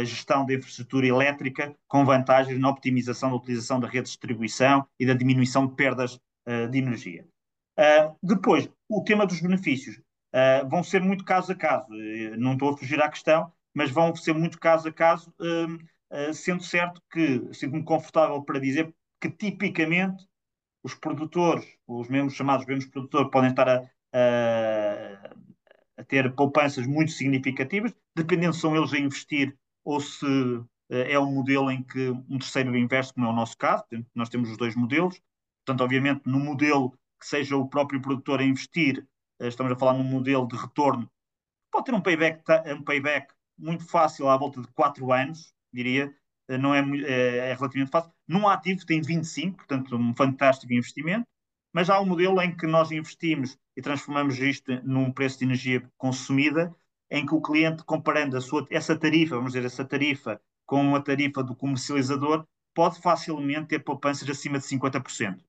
gestão 0.06 0.46
da 0.46 0.54
infraestrutura 0.54 1.08
elétrica, 1.08 1.76
com 1.88 2.06
vantagens 2.06 2.60
na 2.60 2.70
optimização 2.70 3.30
da 3.30 3.36
utilização 3.36 3.80
da 3.80 3.88
rede 3.88 4.04
de 4.04 4.10
distribuição 4.10 4.88
e 5.00 5.06
da 5.06 5.14
diminuição 5.14 5.68
de 5.68 5.76
perdas 5.76 6.16
uh, 6.48 6.70
de 6.70 6.78
energia. 6.78 7.26
Uh, 7.78 8.16
depois, 8.24 8.70
o 8.90 9.04
tema 9.04 9.26
dos 9.26 9.42
benefícios. 9.42 10.00
vão 10.70 10.84
ser 10.84 11.02
muito 11.02 11.24
caso 11.24 11.52
a 11.52 11.56
caso, 11.56 11.88
não 12.38 12.54
estou 12.54 12.70
a 12.70 12.78
fugir 12.78 13.02
à 13.02 13.10
questão, 13.10 13.52
mas 13.74 13.90
vão 13.90 14.16
ser 14.16 14.34
muito 14.34 14.60
caso 14.60 14.90
a 14.90 14.92
caso, 14.92 15.34
sendo 16.34 16.62
certo 16.62 17.02
que 17.12 17.54
sinto-me 17.54 17.84
confortável 17.84 18.42
para 18.44 18.60
dizer 18.60 18.94
que 19.20 19.30
tipicamente 19.30 20.26
os 20.86 20.94
produtores, 20.94 21.66
os 21.88 22.08
mesmos 22.10 22.36
chamados 22.36 22.66
mesmos 22.68 22.86
produtores, 22.86 23.32
podem 23.32 23.50
estar 23.50 23.68
a, 23.68 23.90
a, 24.14 25.32
a, 25.98 26.04
ter 26.04 26.32
poupanças 26.36 26.86
muito 26.86 27.12
significativas, 27.12 27.92
dependendo 28.16 28.54
se 28.54 28.62
são 28.62 28.76
eles 28.76 28.94
a 28.94 29.00
investir 29.00 29.58
ou 29.86 30.02
se 30.02 30.26
eh, 30.90 31.14
é 31.14 31.20
um 31.20 31.32
modelo 31.32 31.72
em 31.72 31.84
que 31.84 32.10
um 32.10 32.40
terceiro 32.40 32.76
investe, 32.76 33.14
como 33.14 33.28
é 33.28 33.30
o 33.30 33.34
nosso 33.34 33.58
caso. 33.58 33.86
Nós 34.14 34.30
temos 34.30 34.50
os 34.50 34.58
dois 34.58 34.76
modelos. 34.76 35.22
Portanto, 35.66 35.84
obviamente, 35.84 36.24
no 36.26 36.40
modelo 36.40 36.92
que 37.20 37.28
seja 37.28 37.56
o 37.56 37.68
próprio 37.70 38.02
produtor 38.02 38.40
a 38.42 38.44
investir, 38.44 39.08
eh, 39.40 39.48
estamos 39.48 39.72
a 39.72 39.76
falar 39.76 39.94
num 39.94 40.04
modelo 40.04 40.48
de 40.48 40.58
retorno, 40.58 41.10
pode 41.72 41.86
ter 41.86 41.94
um 41.94 42.02
payback, 42.02 42.44
um 42.74 42.84
payback 42.84 43.34
muito 43.58 43.86
fácil, 43.86 44.28
à 44.30 44.38
volta 44.38 44.62
de 44.62 44.68
4 44.70 45.12
anos, 45.14 45.54
diria, 45.72 46.14
eh, 46.48 46.58
não 46.58 46.74
é, 46.74 46.80
é 46.80 47.54
relativamente 47.54 47.92
fácil. 47.92 48.12
Num 48.28 48.48
ativo 48.48 48.86
tem 48.86 49.02
25, 49.02 49.58
portanto, 49.58 49.96
um 49.96 50.16
fantástico 50.16 50.74
investimento, 50.74 51.28
mas 51.74 51.90
há 51.90 52.00
um 52.00 52.06
modelo 52.06 52.42
em 52.42 52.56
que 52.56 52.66
nós 52.66 52.92
investimos 52.92 53.58
e 53.76 53.82
transformamos 53.82 54.40
isto 54.40 54.72
num 54.84 55.12
preço 55.12 55.40
de 55.40 55.46
energia 55.46 55.90
consumida, 55.98 56.74
em 57.10 57.26
que 57.26 57.34
o 57.34 57.42
cliente, 57.42 57.84
comparando 57.84 58.40
sua, 58.42 58.66
essa 58.70 58.98
tarifa, 58.98 59.36
vamos 59.36 59.54
dizer, 59.54 59.66
essa 59.66 59.86
tarifa 59.86 60.42
com 60.66 60.96
a 60.96 61.02
tarifa 61.02 61.44
do 61.44 61.56
comercializador, 61.56 62.46
pode 62.74 63.00
facilmente 63.02 63.68
ter 63.68 63.80
poupanças 63.80 64.30
acima 64.30 64.60
de 64.60 64.66
50%. 64.66 65.40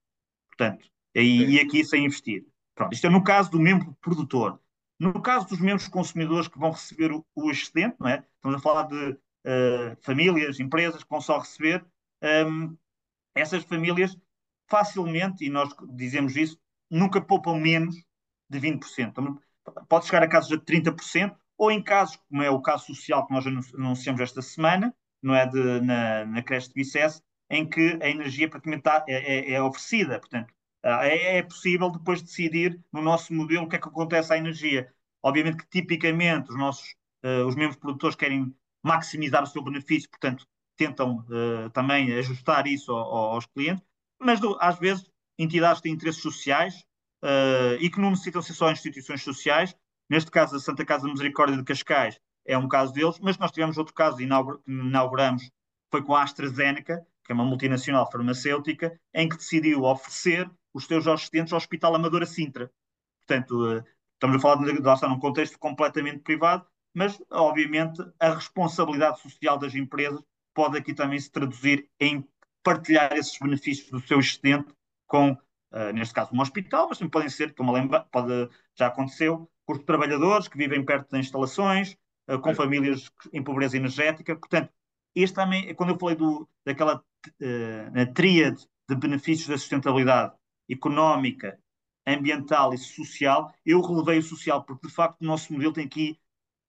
Portanto, 0.48 0.88
e, 1.14 1.54
e 1.54 1.60
aqui 1.60 1.84
sem 1.84 2.04
investir. 2.04 2.44
Pronto, 2.74 2.92
isto 2.92 3.06
é 3.06 3.10
no 3.10 3.24
caso 3.24 3.50
do 3.50 3.58
membro 3.58 3.96
produtor. 4.00 4.60
No 4.98 5.20
caso 5.20 5.48
dos 5.48 5.60
membros 5.60 5.88
consumidores 5.88 6.48
que 6.48 6.58
vão 6.58 6.70
receber 6.70 7.12
o, 7.12 7.24
o 7.34 7.50
excedente, 7.50 7.96
não 7.98 8.08
é? 8.08 8.24
estamos 8.36 8.56
a 8.56 8.60
falar 8.60 8.84
de 8.84 9.10
uh, 9.10 9.96
famílias, 10.00 10.60
empresas 10.60 11.02
que 11.02 11.10
vão 11.10 11.20
só 11.20 11.38
receber, 11.38 11.84
um, 12.46 12.76
essas 13.34 13.64
famílias 13.64 14.16
facilmente, 14.68 15.44
e 15.44 15.50
nós 15.50 15.74
dizemos 15.90 16.36
isso, 16.36 16.58
nunca 16.90 17.20
poupam 17.20 17.58
menos 17.58 17.96
de 18.48 18.60
20%. 18.60 19.08
Então, 19.08 19.40
pode 19.88 20.06
chegar 20.06 20.22
a 20.22 20.28
casos 20.28 20.48
de 20.48 20.58
30%, 20.58 21.36
ou 21.58 21.70
em 21.70 21.82
casos, 21.82 22.16
como 22.28 22.42
é 22.42 22.50
o 22.50 22.60
caso 22.60 22.86
social 22.86 23.26
que 23.26 23.32
nós 23.32 23.46
anunciamos 23.46 24.20
esta 24.20 24.42
semana, 24.42 24.94
não 25.22 25.34
é, 25.34 25.46
de, 25.46 25.80
na, 25.80 26.24
na 26.24 26.42
creche 26.42 26.68
de 26.68 26.74
Bicesse, 26.74 27.22
em 27.50 27.68
que 27.68 27.98
a 28.02 28.08
energia 28.08 28.48
praticamente 28.48 28.88
é, 29.08 29.52
é, 29.52 29.52
é 29.52 29.62
oferecida. 29.62 30.18
Portanto, 30.18 30.52
ah, 30.82 31.06
é, 31.06 31.38
é, 31.38 31.42
possível 31.42 31.90
depois 31.90 32.22
decidir 32.22 32.80
no 32.92 33.02
nosso 33.02 33.32
modelo 33.34 33.64
o 33.64 33.68
que 33.68 33.76
é 33.76 33.78
que 33.78 33.88
acontece 33.88 34.32
à 34.32 34.38
energia. 34.38 34.92
Obviamente 35.22 35.56
que 35.56 35.68
tipicamente 35.68 36.50
os 36.50 36.58
nossos, 36.58 36.94
uh, 37.24 37.44
os 37.46 37.56
membros 37.56 37.76
produtores 37.76 38.14
querem 38.14 38.54
maximizar 38.84 39.42
o 39.42 39.46
seu 39.46 39.62
benefício, 39.62 40.08
portanto, 40.08 40.46
tentam 40.76 41.24
uh, 41.28 41.70
também 41.70 42.12
ajustar 42.12 42.68
isso 42.68 42.92
ao, 42.92 42.98
ao, 42.98 43.34
aos 43.34 43.46
clientes, 43.46 43.84
mas 44.20 44.38
do, 44.38 44.56
às 44.60 44.78
vezes 44.78 45.10
entidades 45.36 45.80
têm 45.80 45.92
interesses 45.92 46.22
sociais 46.22 46.84
uh, 47.24 47.74
e 47.80 47.90
que 47.90 48.00
não 48.00 48.10
necessitam 48.10 48.40
ser 48.40 48.54
só 48.54 48.70
instituições 48.70 49.22
sociais. 49.22 49.74
Neste 50.08 50.30
caso, 50.30 50.56
a 50.56 50.60
Santa 50.60 50.84
Casa 50.84 51.08
Misericórdia 51.08 51.56
de 51.56 51.64
Cascais 51.64 52.20
é 52.44 52.56
um 52.56 52.68
caso 52.68 52.92
deles, 52.92 53.18
mas 53.20 53.36
nós 53.38 53.50
tivemos 53.50 53.76
outro 53.76 53.92
caso 53.92 54.18
que 54.18 54.24
inauguramos, 54.66 55.50
foi 55.90 56.02
com 56.02 56.14
a 56.14 56.22
AstraZeneca, 56.22 57.04
que 57.24 57.32
é 57.32 57.34
uma 57.34 57.44
multinacional 57.44 58.10
farmacêutica, 58.10 58.98
em 59.12 59.28
que 59.28 59.36
decidiu 59.36 59.82
oferecer 59.82 60.48
os 60.72 60.86
seus 60.86 61.06
assistentes 61.08 61.52
ao 61.52 61.56
Hospital 61.56 61.94
Amadora 61.96 62.24
Sintra. 62.24 62.70
Portanto, 63.26 63.78
uh, 63.78 63.84
estamos 64.14 64.36
a 64.36 64.38
falar 64.38 64.64
de, 64.64 64.72
de, 64.72 64.80
de, 64.80 65.08
num 65.08 65.18
contexto 65.18 65.58
completamente 65.58 66.20
privado, 66.20 66.64
mas, 66.94 67.20
obviamente, 67.30 68.00
a 68.20 68.30
responsabilidade 68.30 69.20
social 69.20 69.58
das 69.58 69.74
empresas 69.74 70.22
pode 70.54 70.78
aqui 70.78 70.94
também 70.94 71.18
se 71.18 71.30
traduzir 71.30 71.90
em 72.00 72.26
partilhar 72.62 73.12
esses 73.12 73.38
benefícios 73.38 73.90
do 73.90 74.00
seu 74.00 74.20
excedente 74.20 74.72
com, 75.06 75.32
uh, 75.32 75.92
neste 75.92 76.14
caso, 76.14 76.30
um 76.32 76.40
hospital, 76.40 76.88
mas 76.88 76.98
também 76.98 77.10
podem 77.10 77.28
ser, 77.28 77.54
como 77.54 77.72
lembra, 77.72 78.00
pode, 78.10 78.48
já 78.74 78.86
aconteceu, 78.86 79.50
os 79.66 79.78
trabalhadores 79.84 80.48
que 80.48 80.58
vivem 80.58 80.84
perto 80.84 81.10
das 81.10 81.20
instalações, 81.26 81.96
uh, 82.30 82.38
com 82.38 82.50
é. 82.50 82.54
famílias 82.54 83.10
em 83.32 83.42
pobreza 83.42 83.76
energética. 83.76 84.36
Portanto, 84.36 84.70
este 85.14 85.34
também, 85.34 85.74
quando 85.74 85.90
eu 85.90 85.98
falei 85.98 86.16
do, 86.16 86.48
daquela 86.64 87.02
uh, 87.26 88.14
tríade 88.14 88.66
de 88.88 88.94
benefícios 88.94 89.48
da 89.48 89.58
sustentabilidade 89.58 90.34
económica, 90.70 91.58
ambiental 92.06 92.72
e 92.72 92.78
social, 92.78 93.52
eu 93.64 93.80
relevei 93.80 94.18
o 94.18 94.22
social, 94.22 94.62
porque 94.62 94.86
de 94.86 94.92
facto 94.92 95.20
o 95.20 95.24
nosso 95.24 95.52
modelo 95.52 95.72
tem 95.72 95.86
aqui 95.86 96.18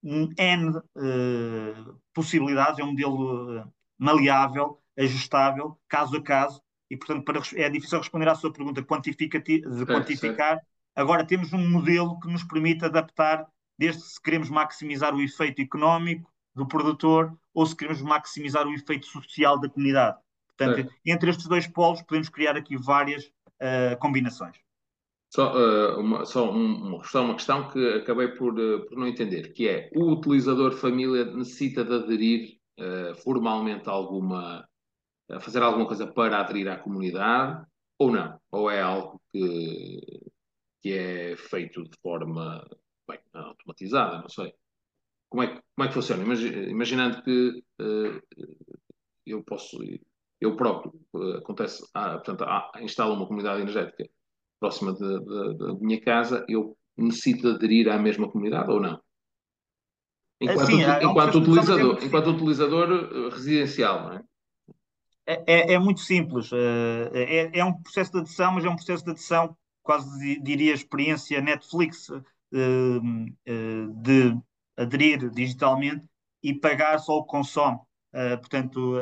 um 0.02 0.28
N 0.36 0.78
uh, 0.78 2.00
possibilidades, 2.12 2.78
é 2.78 2.84
um 2.84 2.90
modelo 2.90 3.60
uh, 3.60 3.72
maleável, 3.98 4.80
ajustável, 4.98 5.78
caso 5.88 6.16
a 6.16 6.22
caso, 6.22 6.60
e 6.90 6.96
portanto 6.96 7.24
para, 7.24 7.40
é 7.54 7.68
difícil 7.68 7.98
responder 7.98 8.28
à 8.28 8.34
sua 8.34 8.52
pergunta 8.52 8.80
de 8.80 8.86
quantificar. 8.86 10.60
Agora 10.98 11.24
temos 11.24 11.52
um 11.52 11.70
modelo 11.70 12.18
que 12.18 12.26
nos 12.26 12.42
permite 12.42 12.84
adaptar, 12.84 13.46
desde 13.78 14.02
se 14.02 14.20
queremos 14.20 14.50
maximizar 14.50 15.14
o 15.14 15.22
efeito 15.22 15.62
económico 15.62 16.28
do 16.52 16.66
produtor 16.66 17.38
ou 17.54 17.64
se 17.64 17.76
queremos 17.76 18.02
maximizar 18.02 18.66
o 18.66 18.74
efeito 18.74 19.06
social 19.06 19.60
da 19.60 19.68
comunidade. 19.68 20.18
Portanto, 20.48 20.92
entre 21.06 21.30
estes 21.30 21.46
dois 21.46 21.68
polos 21.68 22.02
podemos 22.02 22.28
criar 22.28 22.56
aqui 22.56 22.76
várias 22.76 23.26
uh, 23.26 23.96
combinações. 24.00 24.56
Só, 25.32 25.54
uh, 25.54 26.00
uma, 26.00 26.24
só 26.24 26.52
só 27.04 27.22
uma 27.22 27.34
questão 27.34 27.70
que 27.70 27.94
acabei 27.94 28.28
por, 28.32 28.58
uh, 28.58 28.84
por 28.86 28.98
não 28.98 29.06
entender, 29.06 29.52
que 29.52 29.68
é 29.68 29.90
o 29.94 30.10
utilizador 30.10 30.72
família 30.72 31.26
necessita 31.26 31.84
de 31.84 31.94
aderir 31.94 32.58
formalmente 33.22 33.88
a 33.88 33.92
alguma, 33.92 34.68
a 35.30 35.38
fazer 35.38 35.62
alguma 35.62 35.86
coisa 35.86 36.08
para 36.08 36.40
aderir 36.40 36.68
à 36.68 36.76
comunidade 36.76 37.64
ou 37.98 38.10
não? 38.10 38.40
Ou 38.50 38.68
é 38.68 38.80
algo 38.80 39.20
que, 39.32 40.00
que 40.80 40.92
é 40.92 41.36
feito 41.36 41.82
de 41.84 41.98
forma 42.02 42.66
bem, 43.08 43.18
automatizada, 43.32 44.18
não 44.20 44.28
sei. 44.28 44.52
Como 45.28 45.42
é, 45.42 45.48
como 45.48 45.84
é 45.84 45.88
que 45.88 45.94
funciona? 45.94 46.22
Imaginando 46.22 47.22
que 47.22 47.62
eu 49.26 49.42
posso, 49.42 49.78
eu 50.40 50.56
próprio, 50.56 50.92
acontece, 51.36 51.86
ah, 51.92 52.12
portanto, 52.12 52.44
ah, 52.44 52.72
instalo 52.80 53.14
uma 53.14 53.26
comunidade 53.26 53.60
energética 53.60 54.08
próxima 54.58 54.92
da 54.94 55.74
minha 55.74 56.00
casa, 56.00 56.44
eu 56.48 56.76
necessito 56.96 57.48
aderir 57.48 57.88
à 57.88 57.98
mesma 57.98 58.30
comunidade 58.30 58.70
ou 58.70 58.80
não? 58.80 59.00
Enquanto, 60.40 60.66
Sim, 60.66 60.82
é 60.82 61.04
enquanto, 61.04 61.38
utilizador, 61.38 61.98
enquanto 62.02 62.30
utilizador 62.30 62.88
eh, 62.92 63.28
residencial, 63.34 64.02
não 64.04 64.12
é? 64.12 64.24
É, 65.26 65.44
é, 65.46 65.72
é, 65.74 65.78
muito 65.78 66.00
simples. 66.00 66.50
É, 66.52 67.58
é, 67.58 67.64
um 67.64 67.82
processo 67.82 68.12
de 68.12 68.18
adição, 68.20 68.52
mas 68.52 68.64
é 68.64 68.68
um 68.68 68.76
processo 68.76 69.04
de 69.04 69.10
adição, 69.10 69.56
quase 69.88 70.38
diria 70.40 70.74
experiência 70.74 71.40
Netflix, 71.40 72.10
eh, 72.52 73.00
de 74.02 74.38
aderir 74.76 75.30
digitalmente 75.30 76.04
e 76.42 76.52
pagar 76.52 76.98
só 76.98 77.16
o 77.16 77.24
que 77.24 77.30
consome. 77.30 77.78
Portanto, 78.12 78.94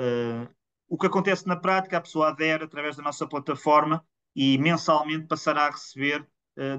o 0.88 0.96
que 0.96 1.06
acontece 1.06 1.46
na 1.46 1.56
prática, 1.56 1.96
a 1.96 2.00
pessoa 2.00 2.28
adere 2.28 2.64
através 2.64 2.96
da 2.96 3.02
nossa 3.02 3.26
plataforma 3.26 4.04
e 4.34 4.58
mensalmente 4.58 5.26
passará 5.26 5.66
a 5.66 5.70
receber 5.70 6.26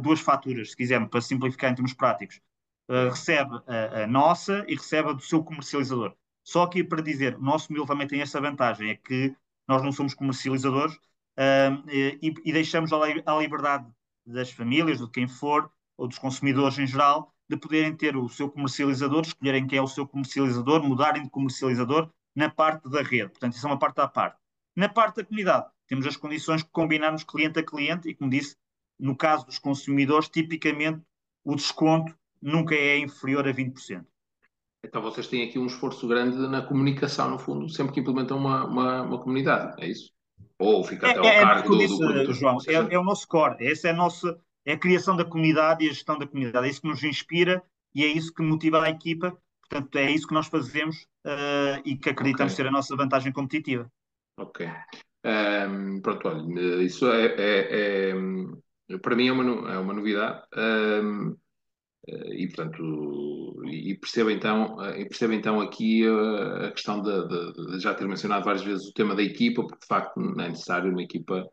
duas 0.01 0.19
faturas, 0.19 0.71
se 0.71 0.75
quisermos, 0.75 1.09
para 1.09 1.21
simplificar 1.21 1.71
em 1.71 1.75
termos 1.75 1.93
práticos. 1.93 2.41
Recebe 2.89 3.61
a, 3.67 4.03
a, 4.03 4.07
nossa 4.07 4.65
e 4.67 4.75
recebe 4.75 5.09
a 5.09 5.13
do 5.13 5.21
seu 5.21 5.43
comercializador. 5.43 6.15
Só 6.43 6.63
aqui 6.63 6.83
para 6.83 7.01
dizer, 7.01 7.35
o 7.35 7.41
nosso 7.41 7.71
modelo 7.71 7.85
também 7.87 8.07
tem 8.07 8.21
essa 8.21 8.41
vantagem, 8.41 8.89
é 8.89 8.95
que 8.95 9.35
nós 9.67 9.83
não 9.83 9.91
somos 9.91 10.13
comercializadores 10.13 10.95
uh, 10.95 11.89
e, 11.89 12.33
e, 12.45 12.53
deixamos 12.53 12.91
a 12.93 13.37
liberdade 13.37 13.85
das 14.31 14.51
famílias, 14.51 14.99
de 14.99 15.09
quem 15.09 15.27
for, 15.27 15.71
ou 15.97 16.07
dos 16.07 16.17
consumidores 16.17 16.77
em 16.77 16.85
geral, 16.85 17.33
de 17.49 17.57
poderem 17.57 17.95
ter 17.95 18.15
o 18.15 18.27
seu 18.27 18.49
comercializador, 18.49 19.21
escolherem 19.21 19.65
quem 19.65 19.79
é 19.79 19.81
o 19.81 19.87
seu 19.87 20.07
comercializador, 20.07 20.83
mudarem 20.83 21.23
de 21.23 21.29
comercializador 21.29 22.09
na 22.35 22.49
parte 22.49 22.89
da 22.89 23.01
rede. 23.01 23.29
Portanto, 23.29 23.53
isso 23.53 23.65
é 23.65 23.69
uma 23.69 23.79
parte 23.79 23.99
à 24.01 24.07
parte. 24.07 24.37
Na 24.75 24.89
parte 24.89 25.17
da 25.17 25.23
comunidade, 25.23 25.65
temos 25.87 26.05
as 26.05 26.17
condições 26.17 26.61
que 26.61 26.69
combinamos 26.69 27.23
cliente 27.23 27.59
a 27.59 27.63
cliente 27.63 28.09
e, 28.09 28.13
como 28.13 28.29
disse, 28.29 28.55
no 28.99 29.15
caso 29.15 29.45
dos 29.45 29.57
consumidores, 29.57 30.29
tipicamente 30.29 31.01
o 31.43 31.55
desconto 31.55 32.15
nunca 32.41 32.75
é 32.75 32.99
inferior 32.99 33.47
a 33.47 33.53
20%. 33.53 34.05
Então 34.83 35.01
vocês 35.01 35.27
têm 35.27 35.47
aqui 35.47 35.57
um 35.57 35.65
esforço 35.65 36.07
grande 36.07 36.37
na 36.47 36.61
comunicação, 36.61 37.29
no 37.29 37.39
fundo, 37.39 37.69
sempre 37.69 37.93
que 37.93 37.99
implementam 37.99 38.37
uma, 38.37 38.65
uma, 38.65 39.01
uma 39.01 39.19
comunidade, 39.19 39.81
é 39.83 39.89
isso? 39.89 40.11
Ou 40.59 40.83
fica 40.83 41.07
até 41.07 41.19
É, 41.19 41.27
é, 41.27 41.27
ao 41.27 41.39
é 41.41 41.41
cargo 41.41 41.69
do, 41.69 41.77
disse, 41.77 41.99
do. 42.25 42.33
João, 42.33 42.57
é, 42.67 42.73
é 42.95 42.99
o 42.99 43.03
nosso 43.03 43.27
core. 43.27 43.65
Essa 43.65 43.87
é 43.89 43.91
a 43.91 43.93
nossa, 43.93 44.39
é 44.65 44.73
a 44.73 44.77
criação 44.79 45.15
da 45.15 45.25
comunidade 45.25 45.83
e 45.85 45.89
a 45.89 45.93
gestão 45.93 46.17
da 46.17 46.27
comunidade. 46.27 46.67
É 46.67 46.69
isso 46.69 46.81
que 46.81 46.87
nos 46.87 47.03
inspira 47.03 47.63
e 47.93 48.03
é 48.03 48.07
isso 48.07 48.33
que 48.33 48.41
motiva 48.43 48.81
a 48.83 48.89
equipa. 48.89 49.37
Portanto, 49.61 49.95
é 49.97 50.09
isso 50.11 50.27
que 50.27 50.33
nós 50.33 50.47
fazemos 50.47 51.07
eh, 51.25 51.81
e 51.85 51.97
que 51.97 52.09
acreditamos 52.09 52.53
Ok. 52.53 52.55
ser 52.55 52.67
a 52.67 52.71
nossa 52.71 52.95
vantagem 52.95 53.31
competitiva. 53.33 53.91
Ok. 54.37 54.61
Ahm, 55.23 56.01
pronto, 56.01 56.27
olha, 56.29 56.83
isso 56.83 57.11
é, 57.11 57.25
é- 57.37 58.11
é- 58.11 58.97
para 59.01 59.15
mim 59.15 59.27
é 59.27 59.31
uma, 59.31 59.73
é 59.73 59.77
uma 59.77 59.93
novidade. 59.93 60.43
Ahm, 60.53 61.33
eh, 61.33 61.46
e, 62.07 62.47
portanto, 62.47 63.63
e 63.65 63.95
percebo 63.95 64.29
então, 64.31 64.81
eh, 64.83 65.01
e 65.01 65.05
percebo 65.09 65.33
então 65.33 65.59
aqui 65.61 66.03
eh, 66.05 66.67
a 66.67 66.71
questão 66.71 67.01
de, 67.01 67.27
de- 67.27 67.71
de 67.73 67.79
já 67.79 67.93
ter 67.93 68.07
mencionado 68.07 68.45
várias 68.45 68.63
vezes 68.63 68.87
o 68.87 68.93
tema 68.93 69.15
da 69.15 69.23
equipa, 69.23 69.63
porque 69.63 69.79
de 69.81 69.87
facto 69.87 70.17
não 70.19 70.43
é 70.43 70.49
necessário 70.49 70.91
uma 70.91 71.03
equipa, 71.03 71.45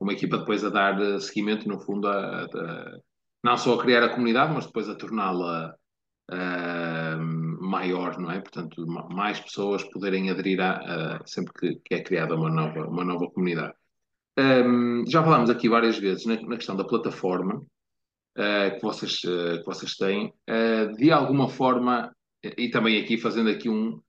uma 0.00 0.12
equipa 0.12 0.38
depois 0.38 0.64
a 0.64 0.70
dar 0.70 1.00
eh, 1.00 1.20
seguimento, 1.20 1.68
no 1.68 1.80
fundo, 1.80 2.08
a, 2.08 2.44
a- 2.44 2.98
não 3.44 3.56
só 3.58 3.74
a 3.74 3.82
criar 3.82 4.02
a 4.04 4.10
comunidade, 4.10 4.52
mas 4.54 4.66
depois 4.66 4.88
a 4.88 4.94
torná-la 4.96 5.74
maior, 7.60 8.18
não 8.18 8.30
é? 8.30 8.40
Portanto, 8.40 8.86
ma- 8.86 9.08
mais 9.08 9.40
pessoas 9.40 9.82
poderem 9.84 10.30
aderir 10.30 10.60
a, 10.60 11.16
a- 11.20 11.26
sempre 11.26 11.52
que, 11.54 11.76
que 11.84 11.94
é 11.94 12.02
criada 12.02 12.34
uma 12.34 12.50
nova, 12.50 12.86
uma 12.88 13.04
nova 13.04 13.30
comunidade. 13.30 13.74
Ahm, 14.38 15.04
já 15.08 15.22
falámos 15.24 15.50
aqui 15.50 15.68
várias 15.68 15.98
vezes 15.98 16.26
na, 16.26 16.36
na 16.42 16.56
questão 16.56 16.76
da 16.76 16.84
plataforma 16.84 17.64
que 18.34 18.82
vocês, 18.82 19.20
ah, 19.24 19.58
que 19.58 19.64
vocês 19.64 19.94
têm. 19.96 20.32
Ah, 20.48 20.86
de 20.96 21.10
alguma 21.10 21.48
forma, 21.48 22.14
e 22.42 22.68
também 22.70 23.00
aqui 23.00 23.16
fazendo 23.18 23.50
aqui 23.50 23.68
um, 23.68 24.00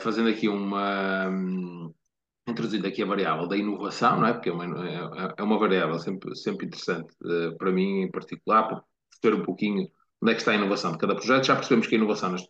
fazendo 0.00 0.28
aqui 0.28 0.48
uma, 0.48 1.28
hum, 1.28 1.94
introduzindo 2.50 2.86
aqui 2.86 3.02
a 3.02 3.06
variável 3.06 3.46
da 3.46 3.56
inovação, 3.56 4.20
não 4.20 4.26
é? 4.26 4.32
Porque 4.32 4.48
é 4.48 4.52
uma, 4.52 4.64
é, 4.64 5.34
é 5.38 5.42
uma 5.42 5.58
variável 5.58 5.98
sempre, 5.98 6.34
sempre 6.36 6.66
interessante 6.66 7.14
eh, 7.24 7.50
para 7.58 7.72
mim 7.72 8.02
em 8.02 8.10
particular, 8.10 8.68
para 8.68 8.82
perceber 9.10 9.42
um 9.42 9.44
pouquinho 9.44 9.88
onde 10.22 10.32
é 10.32 10.34
que 10.34 10.40
está 10.40 10.52
a 10.52 10.56
inovação 10.56 10.92
de 10.92 10.98
cada 10.98 11.14
projeto. 11.14 11.44
Já 11.44 11.54
percebemos 11.56 11.86
que 11.86 11.94
a 11.94 11.98
inovação 11.98 12.32
nos 12.32 12.48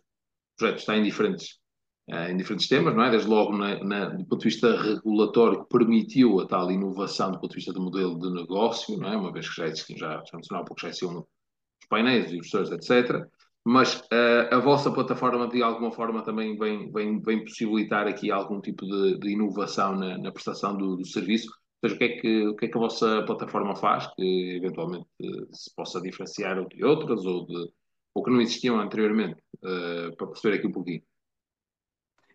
projetos 0.57 0.81
está 0.83 0.97
em 0.97 1.03
diferentes, 1.03 1.47
eh, 1.47 1.60
em 2.09 2.35
diferentes 2.35 2.67
temas, 2.67 2.95
não 2.95 3.03
é? 3.03 3.11
Desde 3.11 3.29
logo 3.29 3.55
na, 3.55 3.81
na, 3.83 4.05
do 4.09 4.25
ponto 4.25 4.39
de 4.39 4.49
vista 4.49 4.81
regulatório 4.81 5.63
que 5.63 5.69
permitiu 5.69 6.39
a 6.41 6.47
tal 6.47 6.69
inovação 6.71 7.31
do 7.31 7.39
ponto 7.39 7.51
de 7.51 7.55
vista 7.55 7.71
do 7.71 7.81
modelo 7.81 8.19
de 8.19 8.29
negócio, 8.33 8.97
não 8.97 9.07
é? 9.07 9.15
Uma 9.15 9.31
vez 9.31 9.47
que 9.47 9.55
já 9.55 9.67
existiam, 9.67 9.97
já, 9.97 10.23
já 10.29 10.59
um 10.59 10.65
pouco, 10.65 10.81
já 10.81 10.89
existiam 10.89 11.19
os 11.19 11.87
painéis, 11.89 12.27
os 12.27 12.33
investidores, 12.33 12.71
etc. 12.71 13.25
Mas 13.63 14.03
eh, 14.11 14.49
a 14.51 14.59
vossa 14.59 14.91
plataforma, 14.91 15.47
de 15.47 15.61
alguma 15.61 15.91
forma, 15.91 16.23
também 16.23 16.57
vem, 16.57 16.91
vem, 16.91 17.21
vem 17.21 17.43
possibilitar 17.45 18.07
aqui 18.07 18.31
algum 18.31 18.59
tipo 18.59 18.85
de, 18.85 19.19
de 19.19 19.29
inovação 19.29 19.95
na, 19.95 20.17
na 20.17 20.31
prestação 20.31 20.75
do, 20.75 20.97
do 20.97 21.05
serviço. 21.05 21.47
Ou 21.83 21.89
seja, 21.89 21.95
o 21.95 21.97
que, 21.97 22.03
é 22.03 22.19
que, 22.19 22.47
o 22.47 22.55
que 22.55 22.65
é 22.65 22.69
que 22.69 22.77
a 22.77 22.81
vossa 22.81 23.23
plataforma 23.23 23.75
faz 23.75 24.07
que 24.15 24.55
eventualmente 24.57 25.07
eh, 25.21 25.47
se 25.51 25.73
possa 25.75 26.01
diferenciar 26.01 26.65
de 26.67 26.83
outras 26.83 27.23
ou, 27.25 27.45
de, 27.45 27.71
ou 28.15 28.23
que 28.23 28.31
não 28.31 28.41
existiam 28.41 28.79
anteriormente, 28.79 29.41
eh, 29.63 30.11
para 30.17 30.27
perceber 30.27 30.57
aqui 30.57 30.67
um 30.67 30.71
pouquinho. 30.71 31.03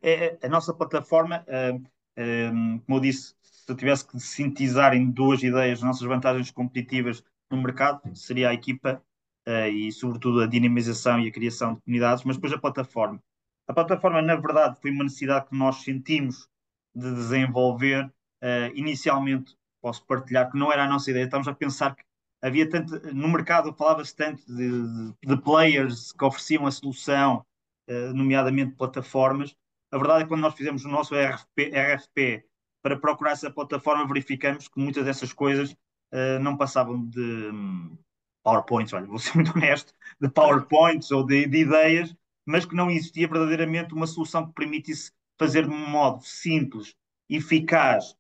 É, 0.07 0.13
é- 0.43 0.47
a 0.47 0.49
nossa 0.49 0.73
plataforma, 0.75 1.45
ah, 1.49 1.73
ah, 2.19 2.51
como 2.87 2.99
eu 2.99 3.01
disse, 3.01 3.35
se 3.43 3.65
eu 3.73 3.77
tivesse 3.77 4.07
que 4.07 4.19
sintetizar 4.21 4.95
em 4.95 5.11
duas 5.11 5.43
ideias 5.43 5.81
as 5.81 5.85
nossas 5.85 6.07
vantagens 6.07 6.51
competitivas 6.51 7.25
no 7.51 7.61
mercado, 7.63 8.01
seria 8.17 8.51
a 8.51 8.55
equipa 8.55 9.03
ah, 9.47 9.69
e, 9.69 9.91
sobretudo, 9.93 10.41
a 10.43 10.47
dinamização 10.47 11.21
e 11.21 11.29
a 11.29 11.33
criação 11.33 11.75
de 11.75 11.81
comunidades, 11.83 12.25
mas 12.25 12.37
depois 12.37 12.53
a 12.53 12.59
plataforma. 12.59 13.21
A 13.69 13.75
plataforma, 13.75 14.23
na 14.23 14.37
verdade, 14.37 14.79
foi 14.81 14.91
uma 14.93 15.05
necessidade 15.05 15.47
que 15.49 15.57
nós 15.57 15.83
sentimos 15.83 16.49
de 16.95 17.13
desenvolver. 17.15 18.13
Ah, 18.43 18.71
inicialmente, 18.75 19.57
posso 19.81 20.05
partilhar 20.07 20.51
que 20.51 20.59
não 20.59 20.73
era 20.73 20.85
a 20.85 20.89
nossa 20.89 21.11
ideia, 21.11 21.25
estamos 21.25 21.49
a 21.49 21.55
pensar 21.55 21.95
que 21.97 22.05
havia 22.43 22.69
tanto, 22.71 22.93
no 23.15 23.29
mercado 23.29 23.73
falava-se 23.75 24.15
tanto 24.15 24.45
de, 24.47 25.13
de 25.25 25.37
players 25.43 26.13
que 26.13 26.25
ofereciam 26.25 26.67
a 26.67 26.71
solução, 26.71 27.45
ah, 27.89 28.13
nomeadamente 28.15 28.73
plataformas 28.77 29.57
a 29.91 29.99
verdade 29.99 30.21
é 30.21 30.23
que 30.25 30.29
quando 30.29 30.41
nós 30.41 30.55
fizemos 30.55 30.85
o 30.85 30.89
nosso 30.89 31.15
RFP, 31.15 31.71
RFP 31.71 32.45
para 32.83 32.99
procurar 32.99 33.33
essa 33.33 33.51
plataforma, 33.51 34.07
verificamos 34.07 34.69
que 34.69 34.79
muitas 34.79 35.05
dessas 35.05 35.33
coisas 35.33 35.73
uh, 36.13 36.39
não 36.41 36.57
passavam 36.57 37.05
de 37.05 37.21
um, 37.21 37.97
PowerPoints, 38.43 38.93
olha, 38.93 39.07
vou 39.07 39.19
ser 39.19 39.35
muito 39.37 39.57
honesto, 39.57 39.93
de 40.21 40.29
PowerPoints 40.29 41.11
ou 41.11 41.25
de, 41.25 41.47
de, 41.47 41.59
ideias, 41.59 42.15
mas 42.45 42.65
que 42.65 42.75
não 42.75 42.91
existia 42.91 43.27
verdadeiramente 43.27 43.95
uma 43.95 44.07
solução 44.07 44.47
que 44.47 44.55
permitisse 44.55 45.13
fazer 45.39 45.67
de 45.67 45.75
um 45.75 45.89
modo 45.91 46.23
simples, 46.23 46.95
eficaz 47.29 48.17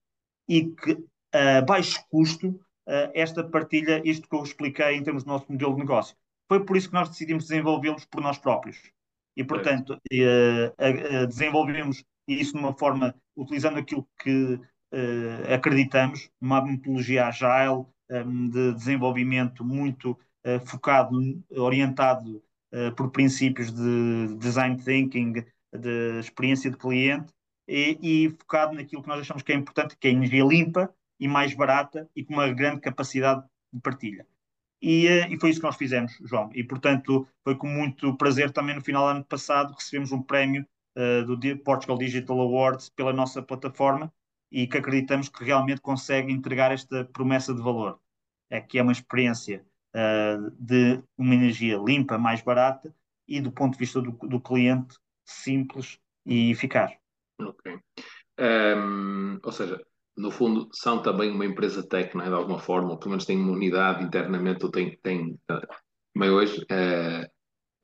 e 0.48 0.66
que 0.66 0.92
a 1.33 1.61
uh, 1.61 1.66
baixo 1.66 2.05
custo 2.09 2.48
uh, 2.48 3.11
esta 3.14 3.44
partilha, 3.44 4.02
isto 4.05 4.29
que 4.29 4.35
eu 4.35 4.42
expliquei 4.42 4.96
em 4.96 5.02
termos 5.02 5.24
do 5.24 5.29
nosso 5.29 5.50
modelo 5.50 5.74
de 5.74 5.81
negócio. 5.81 6.16
Foi 6.48 6.64
por 6.64 6.76
isso 6.76 6.88
que 6.88 6.94
nós 6.94 7.09
decidimos 7.09 7.44
desenvolvê-los 7.44 8.05
por 8.05 8.20
nós 8.20 8.38
próprios 8.38 8.81
e, 9.37 9.44
portanto, 9.44 9.90
uh, 9.94 11.27
desenvolvemos 11.27 12.03
isso 12.27 12.53
de 12.53 12.59
uma 12.59 12.77
forma, 12.77 13.14
utilizando 13.37 13.79
aquilo 13.79 14.09
que 14.18 14.55
uh, 14.55 15.55
acreditamos, 15.55 16.31
uma 16.40 16.64
metodologia 16.64 17.27
agile, 17.27 17.85
um, 18.11 18.49
de 18.49 18.72
desenvolvimento 18.75 19.64
muito 19.64 20.18
focado, 20.64 21.11
orientado 21.51 22.40
por 22.96 23.11
princípios 23.11 23.72
de 23.72 24.37
design 24.38 24.77
thinking, 24.77 25.44
de 25.77 26.20
experiência 26.20 26.70
de 26.70 26.77
cliente, 26.77 27.33
e, 27.66 27.99
e, 28.01 28.31
focado 28.31 28.72
naquilo 28.75 29.03
que 29.03 29.09
nós 29.09 29.20
achamos 29.20 29.42
que 29.42 29.51
é 29.51 29.57
importante, 29.57 29.96
que 29.99 30.07
é 30.07 30.12
energia 30.12 30.44
limpa 30.44 30.94
e 31.18 31.27
mais 31.27 31.53
barata 31.53 32.09
e 32.14 32.25
com 32.25 32.35
uma 32.35 32.49
grande 32.53 32.81
capacidade 32.81 33.44
de 33.72 33.81
partilha. 33.81 34.25
E, 34.80 35.06
e, 35.06 35.40
foi 35.40 35.50
isso 35.50 35.60
que 35.60 35.66
nós 35.66 35.76
fizemos, 35.76 36.16
João. 36.24 36.50
E, 36.54 36.62
portanto, 36.62 37.26
foi 37.42 37.54
com 37.56 37.66
muito 37.66 38.16
prazer 38.16 38.50
também 38.50 38.74
no 38.74 38.82
final 38.82 39.04
do 39.04 39.10
ano 39.10 39.24
passado 39.24 39.74
recebemos 39.74 40.12
um 40.12 40.22
prémio 40.22 40.66
uh, 40.96 41.24
do 41.24 41.58
Portugal 41.58 41.98
Digital 41.98 42.40
Awards 42.40 42.90
pela 42.90 43.12
nossa 43.12 43.42
plataforma 43.42 44.12
e 44.50 44.66
que 44.66 44.78
acreditamos 44.78 45.28
que 45.28 45.44
realmente 45.44 45.80
consegue 45.80 46.32
entregar 46.32 46.72
esta 46.72 47.04
promessa 47.04 47.54
de 47.54 47.62
valor. 47.62 47.98
É 48.50 48.60
que 48.60 48.78
é 48.78 48.82
uma 48.82 48.92
experiência 48.92 49.64
uh, 49.94 50.50
de 50.58 51.02
uma 51.16 51.34
energia 51.34 51.78
limpa, 51.78 52.18
mais 52.18 52.42
barata 52.42 52.94
e, 53.26 53.40
do 53.40 53.50
ponto 53.50 53.72
de 53.72 53.78
vista 53.78 54.00
do, 54.00 54.12
do 54.12 54.40
cliente, 54.40 54.96
simples 55.24 55.98
e 56.24 56.50
eficaz. 56.50 56.92
Ok. 57.40 57.78
Um, 58.38 59.38
ou 59.42 59.52
seja, 59.52 59.84
no 60.16 60.31
fundo, 60.31 60.68
são 60.72 61.02
também 61.02 61.31
uma 61.31 61.44
empresa 61.44 61.87
tech, 61.87 62.16
não 62.16 62.24
é? 62.24 62.29
De 62.29 62.35
alguma 62.35 62.59
forma, 62.59 62.90
ou 62.90 62.98
pelo 62.98 63.11
menos 63.11 63.26
têm 63.26 63.38
uma 63.38 63.52
unidade 63.52 64.05
internamente, 64.05 64.64
ou 64.64 64.70
têm, 64.70 64.98
têm 65.02 65.38
também 65.46 66.31
hoje, 66.31 66.64
é, 66.70 67.31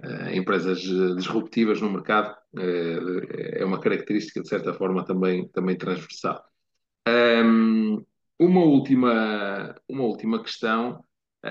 é, 0.02 0.36
empresas 0.36 0.80
disruptivas 0.80 1.80
no 1.80 1.90
mercado, 1.90 2.34
é, 2.58 3.60
é, 3.60 3.64
uma 3.64 3.80
característica, 3.80 4.40
de 4.40 4.48
certa 4.48 4.72
forma, 4.72 5.04
também, 5.04 5.46
também 5.48 5.76
transversal. 5.76 6.42
Um, 7.06 8.04
uma, 8.38 8.60
última, 8.60 9.74
uma 9.88 10.04
última 10.04 10.42
questão, 10.42 11.04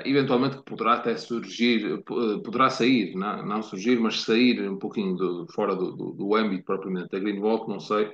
eventualmente 0.05 0.63
poderá 0.63 0.93
até 0.93 1.15
surgir, 1.15 2.01
poderá 2.03 2.69
sair, 2.69 3.15
não, 3.15 3.45
não 3.45 3.61
surgir, 3.61 3.99
mas 3.99 4.21
sair 4.21 4.67
um 4.67 4.77
pouquinho 4.77 5.15
do, 5.15 5.47
fora 5.53 5.75
do, 5.75 5.91
do, 5.91 6.11
do 6.13 6.35
âmbito 6.35 6.65
propriamente 6.65 7.09
da 7.09 7.19
Greenwalk, 7.19 7.69
não 7.69 7.79
sei, 7.79 8.09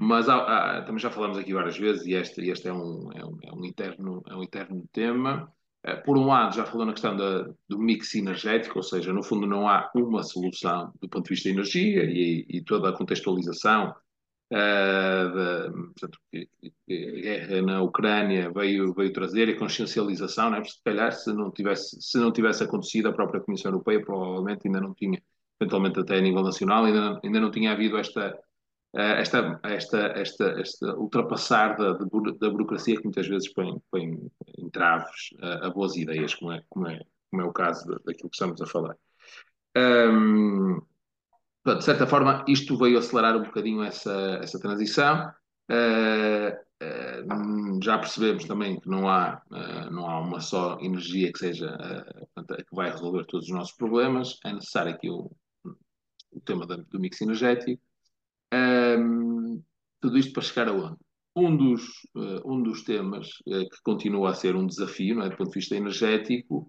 mas 0.00 0.28
há, 0.28 0.36
há, 0.78 0.82
também 0.82 1.00
já 1.00 1.10
falamos 1.10 1.38
aqui 1.38 1.52
várias 1.52 1.76
vezes, 1.76 2.06
e 2.06 2.14
este, 2.14 2.48
este 2.48 2.68
é, 2.68 2.72
um, 2.72 3.10
é, 3.12 3.24
um, 3.24 3.38
é, 3.42 3.52
um 3.52 3.64
interno, 3.64 4.22
é 4.28 4.34
um 4.34 4.42
interno 4.42 4.88
tema. 4.92 5.52
Por 6.04 6.18
um 6.18 6.26
lado, 6.26 6.54
já 6.54 6.66
falou 6.66 6.84
na 6.84 6.92
questão 6.92 7.16
da, 7.16 7.48
do 7.68 7.78
mix 7.78 8.14
energético, 8.14 8.78
ou 8.78 8.82
seja, 8.82 9.12
no 9.12 9.22
fundo 9.22 9.46
não 9.46 9.68
há 9.68 9.90
uma 9.94 10.22
solução 10.22 10.92
do 11.00 11.08
ponto 11.08 11.24
de 11.24 11.30
vista 11.30 11.48
de 11.48 11.54
energia 11.54 12.04
e, 12.04 12.44
e 12.48 12.62
toda 12.62 12.90
a 12.90 12.92
contextualização 12.92 13.94
uh, 14.52 15.34
da, 15.34 15.70
portanto, 15.72 16.18
guerra 16.88 17.62
na 17.62 17.82
Ucrânia 17.82 18.50
veio, 18.50 18.92
veio 18.92 19.12
trazer, 19.12 19.48
a 19.48 19.58
consciencialização, 19.58 20.50
né? 20.50 20.62
se 20.64 20.82
calhar 20.84 21.12
se 21.12 21.32
não, 21.32 21.50
tivesse, 21.50 22.00
se 22.00 22.18
não 22.18 22.32
tivesse 22.32 22.62
acontecido, 22.64 23.08
a 23.08 23.12
própria 23.12 23.40
Comissão 23.40 23.70
Europeia 23.70 24.04
provavelmente 24.04 24.66
ainda 24.66 24.80
não 24.80 24.94
tinha, 24.94 25.22
eventualmente 25.60 26.00
até 26.00 26.18
a 26.18 26.20
nível 26.20 26.42
nacional, 26.42 26.84
ainda 26.84 27.20
ainda 27.22 27.40
não 27.40 27.50
tinha 27.50 27.72
havido 27.72 27.96
esta 27.96 28.36
esta, 28.94 29.60
esta, 29.64 29.98
esta, 30.18 30.60
esta 30.60 30.96
ultrapassar 30.96 31.76
da, 31.76 31.92
da 31.92 32.50
burocracia 32.50 32.96
que 32.96 33.04
muitas 33.04 33.28
vezes 33.28 33.52
põe, 33.52 33.78
põe 33.90 34.18
entraves 34.58 35.30
a, 35.42 35.66
a, 35.66 35.70
boas 35.70 35.94
ideias, 35.94 36.34
como 36.34 36.52
é, 36.52 36.62
como 36.68 36.88
é, 36.88 37.00
como 37.30 37.42
é 37.42 37.44
o 37.44 37.52
caso 37.52 37.86
daquilo 38.06 38.30
que 38.30 38.36
estamos 38.36 38.60
a 38.62 38.66
falar. 38.66 38.96
De 41.76 41.84
certa 41.84 42.06
forma, 42.06 42.44
isto 42.48 42.78
veio 42.78 42.98
acelerar 42.98 43.36
um 43.36 43.42
bocadinho 43.42 43.82
essa, 43.82 44.38
essa 44.42 44.58
transição. 44.58 45.30
Uh, 45.70 46.56
uh, 46.82 47.80
já 47.82 47.98
percebemos 47.98 48.44
também 48.46 48.80
que 48.80 48.88
não 48.88 49.06
há, 49.08 49.42
uh, 49.50 49.90
não 49.90 50.08
há 50.08 50.20
uma 50.20 50.40
só 50.40 50.78
energia 50.80 51.30
que 51.30 51.38
seja 51.38 51.76
que 52.46 52.74
vai 52.74 52.90
resolver 52.90 53.26
todos 53.26 53.48
os 53.48 53.54
nossos 53.54 53.76
problemas. 53.76 54.38
É 54.44 54.52
necessário 54.52 54.94
aqui 54.94 55.10
o, 55.10 55.30
o 56.32 56.40
tema 56.40 56.66
do 56.66 56.98
mix 56.98 57.20
energético. 57.20 57.82
Um, 58.52 59.62
tudo 60.00 60.18
isto 60.18 60.32
para 60.32 60.42
chegar 60.42 60.68
aonde? 60.68 60.96
um 61.38 61.56
dos, 61.56 61.82
uh, 62.16 62.42
um 62.44 62.62
dos 62.62 62.82
temas 62.82 63.28
uh, 63.46 63.68
que 63.68 63.82
continua 63.82 64.30
a 64.30 64.34
ser 64.34 64.56
um 64.56 64.66
desafio, 64.66 65.16
não 65.16 65.24
é, 65.24 65.28
do 65.30 65.36
ponto 65.36 65.50
de 65.50 65.58
vista 65.58 65.76
energético, 65.76 66.68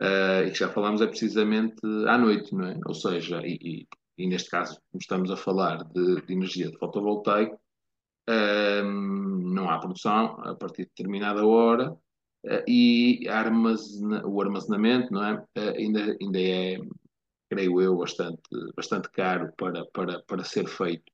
uh, 0.00 0.46
e 0.46 0.50
que 0.50 0.58
já 0.58 0.68
falámos, 0.68 1.00
é 1.00 1.06
precisamente 1.06 1.80
à 2.06 2.18
noite, 2.18 2.54
não 2.54 2.66
é? 2.66 2.78
Ou 2.86 2.94
seja, 2.94 3.40
e, 3.44 3.58
e, 3.62 3.88
e 4.18 4.26
neste 4.26 4.50
caso, 4.50 4.78
estamos 5.00 5.30
a 5.30 5.36
falar 5.36 5.84
de, 5.84 6.22
de 6.22 6.32
energia 6.32 6.70
de 6.70 6.78
fotovoltaico, 6.78 7.58
não 8.30 9.70
há 9.70 9.78
produção 9.78 10.38
a 10.44 10.54
partir 10.54 10.82
de 10.82 10.90
determinada 10.90 11.46
hora 11.46 11.96
e 12.66 13.26
armazena, 13.26 14.22
o 14.26 14.42
armazenamento, 14.42 15.10
não 15.10 15.24
é? 15.24 15.42
ainda, 15.56 16.14
ainda 16.20 16.38
é, 16.38 16.76
creio 17.48 17.80
eu, 17.80 17.96
bastante, 17.96 18.42
bastante 18.76 19.10
caro 19.12 19.50
para, 19.56 19.86
para, 19.86 20.22
para 20.24 20.44
ser 20.44 20.68
feito. 20.68 21.10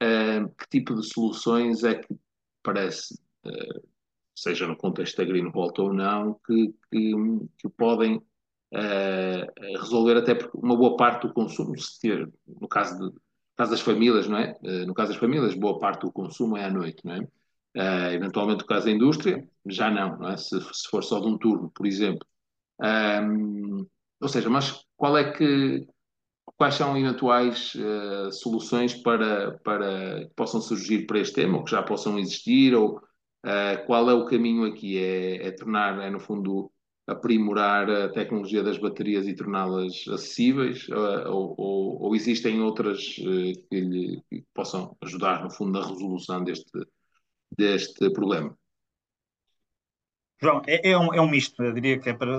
Que 0.00 0.68
tipo 0.70 0.94
de 0.94 1.06
soluções 1.06 1.82
é 1.84 1.96
que 1.96 2.14
parece, 2.62 3.14
uh, 3.44 3.88
seja 4.34 4.66
no 4.66 4.76
contexto 4.76 5.16
da 5.16 5.24
Greenvolt 5.24 5.78
ou 5.78 5.92
não, 5.92 6.38
que, 6.46 6.74
que, 6.90 7.12
que 7.58 7.68
podem 7.70 8.16
uh, 8.16 9.78
resolver 9.80 10.16
até 10.16 10.38
uma 10.54 10.76
boa 10.76 10.96
parte 10.96 11.26
do 11.26 11.32
consumo, 11.32 11.74
ter, 12.00 12.30
no 12.46 12.68
caso, 12.68 13.10
de, 13.10 13.18
caso 13.56 13.70
das 13.72 13.80
famílias, 13.80 14.28
não 14.28 14.38
é? 14.38 14.54
No 14.86 14.94
caso 14.94 15.12
das 15.12 15.20
famílias, 15.20 15.54
boa 15.54 15.78
parte 15.78 16.02
do 16.02 16.12
consumo 16.12 16.56
é 16.56 16.64
à 16.64 16.70
noite, 16.70 17.04
não 17.04 17.14
é? 17.14 17.20
Uh, 17.76 18.12
eventualmente, 18.12 18.60
no 18.60 18.66
caso 18.66 18.86
da 18.86 18.92
indústria, 18.92 19.46
já 19.66 19.90
não, 19.90 20.18
não 20.18 20.28
é? 20.28 20.36
Se, 20.36 20.60
se 20.60 20.88
for 20.88 21.02
só 21.02 21.20
de 21.20 21.26
um 21.26 21.38
turno, 21.38 21.70
por 21.70 21.86
exemplo. 21.86 22.26
Um, 22.80 23.86
ou 24.20 24.28
seja, 24.28 24.48
mas 24.48 24.84
qual 24.96 25.16
é 25.16 25.32
que 25.32 25.86
quais 26.56 26.74
são 26.74 26.96
eventuais 26.96 27.74
uh, 27.74 28.32
soluções 28.32 28.94
para, 28.94 29.58
para 29.58 30.26
que 30.26 30.34
possam 30.34 30.60
surgir 30.60 31.06
para 31.06 31.20
este 31.20 31.34
tema, 31.34 31.58
ou 31.58 31.64
que 31.64 31.70
já 31.70 31.82
possam 31.82 32.18
existir, 32.18 32.74
ou 32.74 32.98
uh, 32.98 33.86
qual 33.86 34.08
é 34.08 34.14
o 34.14 34.26
caminho 34.26 34.64
aqui? 34.64 34.98
É, 34.98 35.46
é, 35.46 35.50
tornar, 35.50 36.00
é 36.00 36.10
no 36.10 36.20
fundo, 36.20 36.70
aprimorar 37.06 37.90
a 37.90 38.08
tecnologia 38.10 38.62
das 38.62 38.78
baterias 38.78 39.26
e 39.26 39.34
torná-las 39.34 40.04
acessíveis, 40.08 40.88
uh, 40.88 41.28
ou, 41.28 41.54
ou, 41.56 42.02
ou, 42.02 42.16
existem 42.16 42.60
outras 42.60 43.00
que, 43.00 43.80
lhe, 43.80 44.22
que 44.28 44.44
possam 44.54 44.96
ajudar, 45.02 45.42
no 45.42 45.50
fundo, 45.50 45.78
na 45.78 45.86
resolução 45.86 46.44
deste, 46.44 46.70
deste 47.56 48.10
problema? 48.10 48.56
João, 50.40 50.62
é, 50.66 50.90
é, 50.90 50.98
um, 50.98 51.12
é 51.12 51.20
um 51.20 51.28
misto, 51.28 51.62
eu 51.62 51.72
diria 51.72 51.98
que 51.98 52.08
é 52.08 52.14
para, 52.14 52.38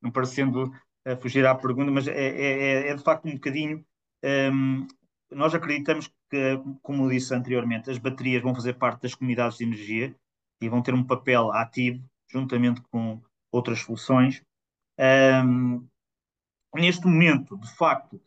não 0.00 0.12
parecendo 0.12 0.72
a 1.04 1.16
fugir 1.16 1.44
à 1.46 1.54
pergunta, 1.54 1.90
mas 1.90 2.06
é, 2.06 2.12
é, 2.12 2.88
é 2.88 2.94
de 2.94 3.02
facto 3.02 3.26
um 3.26 3.34
bocadinho. 3.34 3.84
Um, 4.24 4.86
nós 5.30 5.54
acreditamos 5.54 6.10
que, 6.30 6.60
como 6.82 7.08
disse 7.08 7.34
anteriormente, 7.34 7.90
as 7.90 7.98
baterias 7.98 8.42
vão 8.42 8.54
fazer 8.54 8.74
parte 8.74 9.02
das 9.02 9.14
comunidades 9.14 9.58
de 9.58 9.64
energia 9.64 10.14
e 10.60 10.68
vão 10.68 10.82
ter 10.82 10.94
um 10.94 11.04
papel 11.04 11.52
ativo, 11.52 12.04
juntamente 12.30 12.80
com 12.90 13.20
outras 13.50 13.80
soluções. 13.80 14.42
Um, 15.44 15.86
neste 16.74 17.06
momento, 17.06 17.56
de 17.58 17.70
facto, 17.74 18.20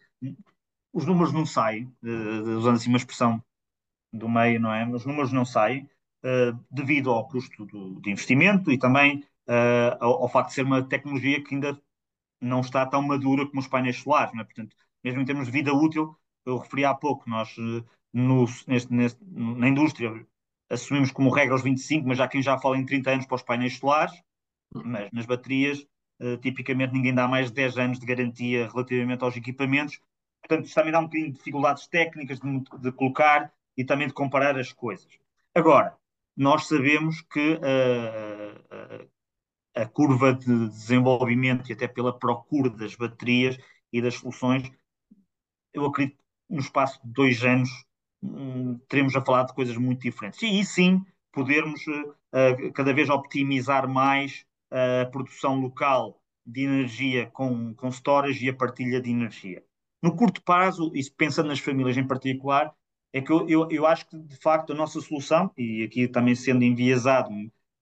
os 0.94 1.06
números 1.06 1.34
não 1.34 1.46
saem, 1.46 1.86
uh, 2.04 2.58
usando 2.58 2.76
assim 2.76 2.90
uma 2.90 2.98
expressão 2.98 3.44
do 4.12 4.30
meio, 4.30 4.60
não 4.60 4.74
é? 4.74 4.88
Os 4.88 5.06
números 5.06 5.32
não 5.32 5.46
saem 5.46 5.90
uh, 6.24 6.58
devido 6.72 7.12
ao 7.12 7.28
custo 7.28 7.66
do, 7.66 8.00
de 8.02 8.12
investimento 8.12 8.72
e 8.72 8.78
também 8.78 9.20
uh, 9.48 9.98
ao, 10.00 10.24
ao, 10.24 10.30
facto 10.30 10.50
de 10.50 10.56
ser 10.56 10.64
uma 10.64 10.84
tecnologia 10.84 11.44
que 11.44 11.54
ainda 11.54 11.80
não 12.46 12.62
está 12.62 12.86
tão 12.86 13.02
madura 13.02 13.46
como 13.46 13.60
os 13.60 13.68
painéis 13.68 13.98
solares, 13.98 14.34
é? 14.34 14.44
Portanto, 14.44 14.76
mesmo 15.04 15.22
em 15.22 15.26
termos 15.26 15.48
de 15.48 15.52
vida 15.52 15.74
útil, 15.74 16.16
eu 16.46 16.58
referi 16.58 16.86
há 16.86 16.94
pouco, 16.94 17.30
nós 17.30 17.50
eh, 17.58 17.84
no, 18.14 18.46
neste, 18.68 18.94
neste, 18.94 19.20
na 19.26 19.68
indústria 19.68 20.26
assumimos 20.70 21.12
como 21.12 21.30
regra 21.30 21.56
os 21.56 21.64
25, 21.64 22.08
mas 22.08 22.18
já 22.18 22.28
quem 22.28 22.42
já 22.42 22.58
fala 22.58 22.78
em 22.78 22.86
30 22.86 23.12
anos 23.12 23.26
para 23.26 23.36
os 23.36 23.44
painéis 23.44 23.78
solares, 23.78 24.14
mas 24.74 25.12
nas 25.12 25.26
baterias, 25.26 25.86
uh, 26.20 26.38
tipicamente 26.38 26.94
ninguém 26.94 27.14
dá 27.14 27.28
mais 27.28 27.48
de 27.48 27.54
10 27.54 27.78
anos 27.78 28.00
de 28.00 28.06
garantia 28.06 28.68
relativamente 28.68 29.24
aos 29.24 29.36
equipamentos. 29.36 30.00
Portanto, 30.42 30.66
isto 30.66 30.76
também 30.76 30.92
dá 30.92 31.00
um 31.00 31.04
bocadinho 31.04 31.32
de 31.32 31.38
dificuldades 31.38 31.88
técnicas 31.88 32.40
de, 32.40 32.64
de 32.80 32.92
colocar 32.92 33.52
e 33.78 33.84
também 33.84 34.08
de 34.08 34.14
comparar 34.14 34.58
as 34.58 34.72
coisas. 34.74 35.20
Agora, 35.54 35.96
nós 36.36 36.68
sabemos 36.68 37.22
que 37.22 37.54
uh, 37.54 39.04
uh, 39.04 39.10
a 39.76 39.86
curva 39.86 40.34
de 40.34 40.70
desenvolvimento 40.70 41.70
e 41.70 41.74
até 41.74 41.88
pela 41.88 42.18
procura 42.18 42.70
das 42.70 42.96
baterias 42.96 43.58
e 43.92 44.02
das 44.02 44.16
soluções, 44.16 44.72
eu 45.74 45.86
acredito 45.86 46.18
que 46.18 46.54
no 46.54 46.60
espaço 46.60 47.00
de 47.06 47.12
dois 47.12 47.44
anos 47.44 47.70
hum, 48.24 48.80
teremos 48.88 49.16
a 49.16 49.24
falar 49.24 49.44
de 49.44 49.54
coisas 49.54 49.76
muito 49.78 50.02
diferentes. 50.02 50.42
E, 50.42 50.60
e 50.60 50.66
sim, 50.66 51.04
podermos 51.32 51.86
uh, 51.88 52.72
cada 52.74 52.94
vez 52.94 53.10
optimizar 53.10 53.88
mais 53.88 54.46
a 54.72 55.06
produção 55.06 55.60
local 55.60 56.22
de 56.46 56.64
energia 56.64 57.28
com, 57.28 57.74
com 57.76 57.92
storage 57.92 58.46
e 58.46 58.50
a 58.50 58.54
partilha 58.54 59.02
de 59.02 59.10
energia. 59.10 59.64
No 60.02 60.16
curto 60.16 60.42
prazo, 60.44 60.92
e 60.94 61.02
pensando 61.12 61.48
nas 61.48 61.60
famílias 61.60 61.98
em 61.98 62.06
particular, 62.06 62.74
é 63.12 63.22
que 63.22 63.32
eu, 63.32 63.48
eu, 63.50 63.72
eu 63.72 63.86
acho 63.86 64.08
que, 64.08 64.18
de 64.18 64.36
facto, 64.38 64.74
a 64.74 64.76
nossa 64.76 65.00
solução, 65.02 65.50
e 65.58 65.84
aqui 65.84 66.08
também 66.08 66.36
sendo 66.36 66.64
enviesado 66.64 67.30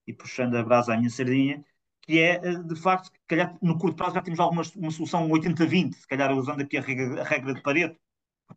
e 0.05 0.13
puxando 0.13 0.55
a 0.55 0.63
brasa 0.63 0.93
à 0.93 0.97
minha 0.97 1.09
sardinha, 1.09 1.65
que 2.03 2.19
é, 2.19 2.35
eh, 2.43 2.63
de 2.63 2.75
facto, 2.75 3.11
calhar 3.27 3.57
no 3.61 3.77
curto 3.77 3.95
prazo 3.95 4.15
já 4.15 4.21
temos 4.21 4.39
alguma 4.39 4.63
uma 4.75 4.91
solução 4.91 5.27
80-20, 5.29 5.93
se 5.93 6.07
calhar 6.07 6.31
usando 6.33 6.61
aqui 6.61 6.77
a 6.77 6.81
regra, 6.81 7.21
a 7.21 7.23
regra 7.23 7.53
de 7.53 7.61
Pareto. 7.61 7.99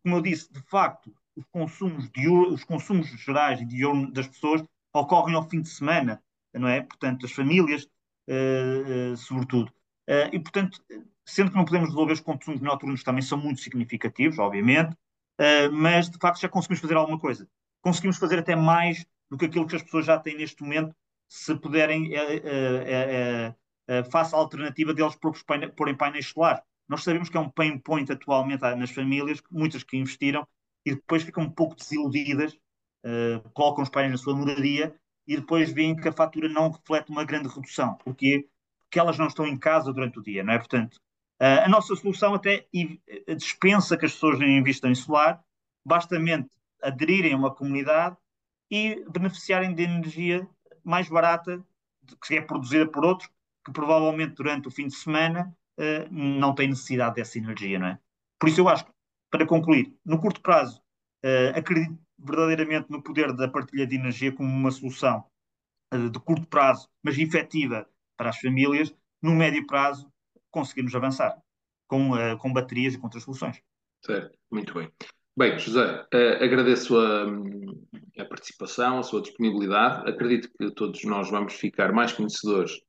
Como 0.03 0.15
eu 0.15 0.21
disse, 0.21 0.51
de 0.51 0.61
facto, 0.63 1.13
os 1.35 1.45
consumos, 1.45 2.09
de, 2.09 2.27
os 2.29 2.63
consumos 2.63 3.07
gerais 3.07 3.65
de 3.65 3.85
ouro 3.85 4.11
das 4.11 4.27
pessoas 4.27 4.63
ocorrem 4.93 5.35
ao 5.35 5.47
fim 5.49 5.61
de 5.61 5.69
semana, 5.69 6.21
não 6.53 6.67
é? 6.67 6.81
Portanto, 6.81 7.25
as 7.25 7.31
famílias, 7.31 7.83
uh, 8.27 9.13
uh, 9.13 9.17
sobretudo. 9.17 9.71
Uh, 10.09 10.33
e, 10.33 10.39
portanto, 10.39 10.83
sendo 11.25 11.51
que 11.51 11.57
não 11.57 11.65
podemos 11.65 11.89
devolver 11.89 12.13
os 12.13 12.19
consumos 12.19 12.61
noturnos 12.61 13.03
também 13.03 13.21
são 13.21 13.37
muito 13.37 13.61
significativos, 13.61 14.39
obviamente, 14.39 14.95
mas, 15.71 16.09
de 16.09 16.17
facto, 16.17 16.41
já 16.41 16.49
conseguimos 16.49 16.81
fazer 16.81 16.95
alguma 16.95 17.19
coisa. 17.19 17.47
Conseguimos 17.81 18.17
fazer 18.17 18.39
até 18.39 18.55
mais 18.55 19.05
do 19.29 19.37
que 19.37 19.45
aquilo 19.45 19.67
que 19.67 19.75
as 19.75 19.83
pessoas 19.83 20.05
já 20.05 20.17
têm 20.17 20.35
neste 20.35 20.63
momento 20.63 20.95
se 21.27 21.55
puderem, 21.55 22.15
é, 22.15 22.35
é, 22.35 23.55
é, 23.87 24.03
faça 24.05 24.35
a 24.35 24.39
alternativa 24.39 24.93
deles 24.93 25.17
porem 25.75 25.95
painéis 25.95 26.27
solares. 26.27 26.61
Nós 26.87 27.03
sabemos 27.03 27.29
que 27.29 27.37
é 27.37 27.39
um 27.39 27.49
pain 27.49 27.77
point 27.77 28.11
atualmente 28.11 28.61
nas 28.61 28.91
famílias, 28.91 29.41
muitas 29.51 29.83
que 29.83 29.97
investiram 29.97 30.47
e 30.85 30.95
depois 30.95 31.23
ficam 31.23 31.43
um 31.43 31.49
pouco 31.49 31.75
desiludidas, 31.75 32.53
uh, 32.53 33.49
colocam 33.53 33.83
os 33.83 33.89
painéis 33.89 34.13
na 34.13 34.17
sua 34.17 34.35
moradia 34.35 34.95
e 35.27 35.35
depois 35.35 35.71
veem 35.71 35.95
que 35.95 36.07
a 36.07 36.13
fatura 36.13 36.47
não 36.47 36.71
reflete 36.71 37.11
uma 37.11 37.25
grande 37.25 37.49
redução. 37.49 37.95
Porquê? 37.95 38.47
Porque 38.79 38.97
elas 38.97 39.17
não 39.17 39.27
estão 39.27 39.45
em 39.45 39.57
casa 39.57 39.91
durante 39.91 40.17
o 40.17 40.23
dia, 40.23 40.45
não 40.45 40.53
é? 40.53 40.57
Portanto, 40.57 40.95
uh, 41.41 41.65
a 41.65 41.67
nossa 41.67 41.93
solução 41.93 42.33
até 42.33 42.65
dispensa 43.35 43.97
que 43.97 44.05
as 44.05 44.13
pessoas 44.13 44.39
investam 44.39 44.89
em 44.89 44.95
solar, 44.95 45.43
bastamente 45.85 46.49
aderirem 46.81 47.33
a 47.33 47.37
uma 47.37 47.53
comunidade 47.53 48.15
e 48.71 49.03
beneficiarem 49.09 49.73
de 49.73 49.83
energia 49.83 50.47
mais 50.87 51.09
barata, 51.09 51.63
que 52.25 52.35
é 52.35 52.41
produzida 52.41 52.87
por 52.87 53.03
outros, 53.03 53.29
que 53.65 53.71
provavelmente 53.71 54.35
durante 54.35 54.67
o 54.67 54.71
fim 54.71 54.87
de 54.87 54.95
semana 54.95 55.53
uh, 55.77 56.07
não 56.09 56.55
têm 56.55 56.69
necessidade 56.69 57.15
dessa 57.15 57.37
energia, 57.37 57.77
não 57.77 57.87
é? 57.87 57.99
Por 58.39 58.47
isso 58.47 58.61
eu 58.61 58.69
acho 58.69 58.85
para 59.29 59.45
concluir, 59.45 59.93
no 60.05 60.19
curto 60.19 60.41
prazo, 60.41 60.81
uh, 61.25 61.57
acredito 61.57 61.99
verdadeiramente 62.17 62.89
no 62.89 63.03
poder 63.03 63.33
da 63.33 63.49
partilha 63.49 63.85
de 63.85 63.95
energia 63.95 64.31
como 64.31 64.49
uma 64.49 64.71
solução 64.71 65.25
uh, 65.93 66.09
de 66.09 66.19
curto 66.19 66.47
prazo, 66.47 66.89
mas 67.03 67.17
efetiva 67.17 67.87
para 68.17 68.29
as 68.29 68.39
famílias, 68.39 68.95
no 69.21 69.35
médio 69.35 69.67
prazo 69.67 70.09
conseguirmos 70.49 70.95
avançar 70.95 71.37
com, 71.87 72.11
com 72.39 72.53
baterias 72.53 72.93
e 72.93 72.97
com 72.97 73.05
outras 73.05 73.23
soluções. 73.23 73.61
Certo, 74.03 74.37
muito 74.49 74.73
bem. 74.73 74.91
Bem, 75.37 75.59
José, 75.59 76.01
uh, 76.01 76.43
agradeço 76.43 76.97
a, 76.97 77.25
a, 78.17 78.25
participação, 78.25 78.97
a 78.97 79.03
sua 79.03 79.21
disponibilidade. 79.21 80.09
Acredito 80.09 80.49
que 80.57 80.71
todos 80.71 81.03
nós 81.03 81.29
vamos 81.29 81.53
ficar 81.53 81.93
mais 81.93 82.11
conhecedores 82.11 82.81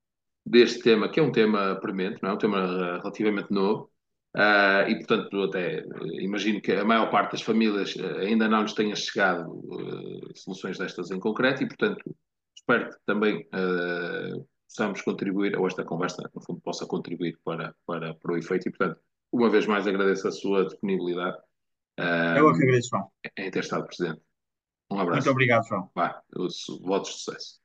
deste 0.47 0.81
tema, 0.81 1.11
que 1.11 1.21
é 1.21 1.23
um 1.23 1.31
tema 1.31 1.79
premente, 1.79 2.23
não 2.23 2.31
é? 2.31 2.33
um 2.33 2.39
tema 2.39 3.01
relativamente 3.03 3.53
novo. 3.53 3.91
Uh, 4.35 4.89
e, 4.89 4.97
portanto, 4.97 5.43
até 5.43 5.83
uh, 5.83 6.21
imagino 6.23 6.59
que 6.63 6.73
a 6.73 6.87
maior 6.87 7.11
parte 7.11 7.33
das 7.33 7.43
famílias 7.43 7.95
ainda 8.19 8.49
não 8.49 8.63
lhes 8.63 8.73
tenha 8.73 8.97
chegado 8.97 9.45
soluções 10.35 10.79
destas 10.79 11.11
em 11.11 11.21
concreto 11.21 11.63
e, 11.63 11.69
portanto, 11.69 12.03
espero 12.57 12.89
que 12.89 12.97
também 13.05 13.47
possamos 14.67 15.03
contribuir, 15.03 15.55
ou 15.59 15.67
esta 15.67 15.85
conversa, 15.85 16.23
no 16.35 16.41
fundo, 16.41 16.63
possa 16.63 16.87
contribuir 16.87 17.39
para, 17.45 17.75
para, 17.87 18.15
para 18.15 18.33
o 18.33 18.39
efeito. 18.39 18.69
E, 18.69 18.71
portanto, 18.71 18.99
uma 19.31 19.51
vez 19.51 19.67
mais 19.67 19.87
agradeço 19.87 20.27
a 20.27 20.33
sua 20.33 20.65
disponibilidade 20.65 21.37
eu 21.99 22.51
é 22.51 22.53
que 22.53 22.63
agradeço, 22.63 22.89
João. 22.91 23.11
Em 23.37 23.51
ter 23.51 23.61
estado 23.61 23.87
presente. 23.87 24.21
Um 24.91 25.01
abraço. 25.01 25.17
Muito 25.17 25.31
obrigado, 25.31 25.67
João. 25.67 25.91
Vá, 25.95 26.23
votos 26.81 27.11
de 27.11 27.19
sucesso. 27.19 27.59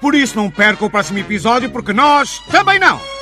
Por 0.00 0.14
isso 0.14 0.36
não 0.36 0.50
perca 0.50 0.84
o 0.84 0.90
próximo 0.90 1.18
episódio, 1.18 1.70
porque 1.70 1.92
nós 1.92 2.38
também 2.50 2.78
não! 2.78 3.17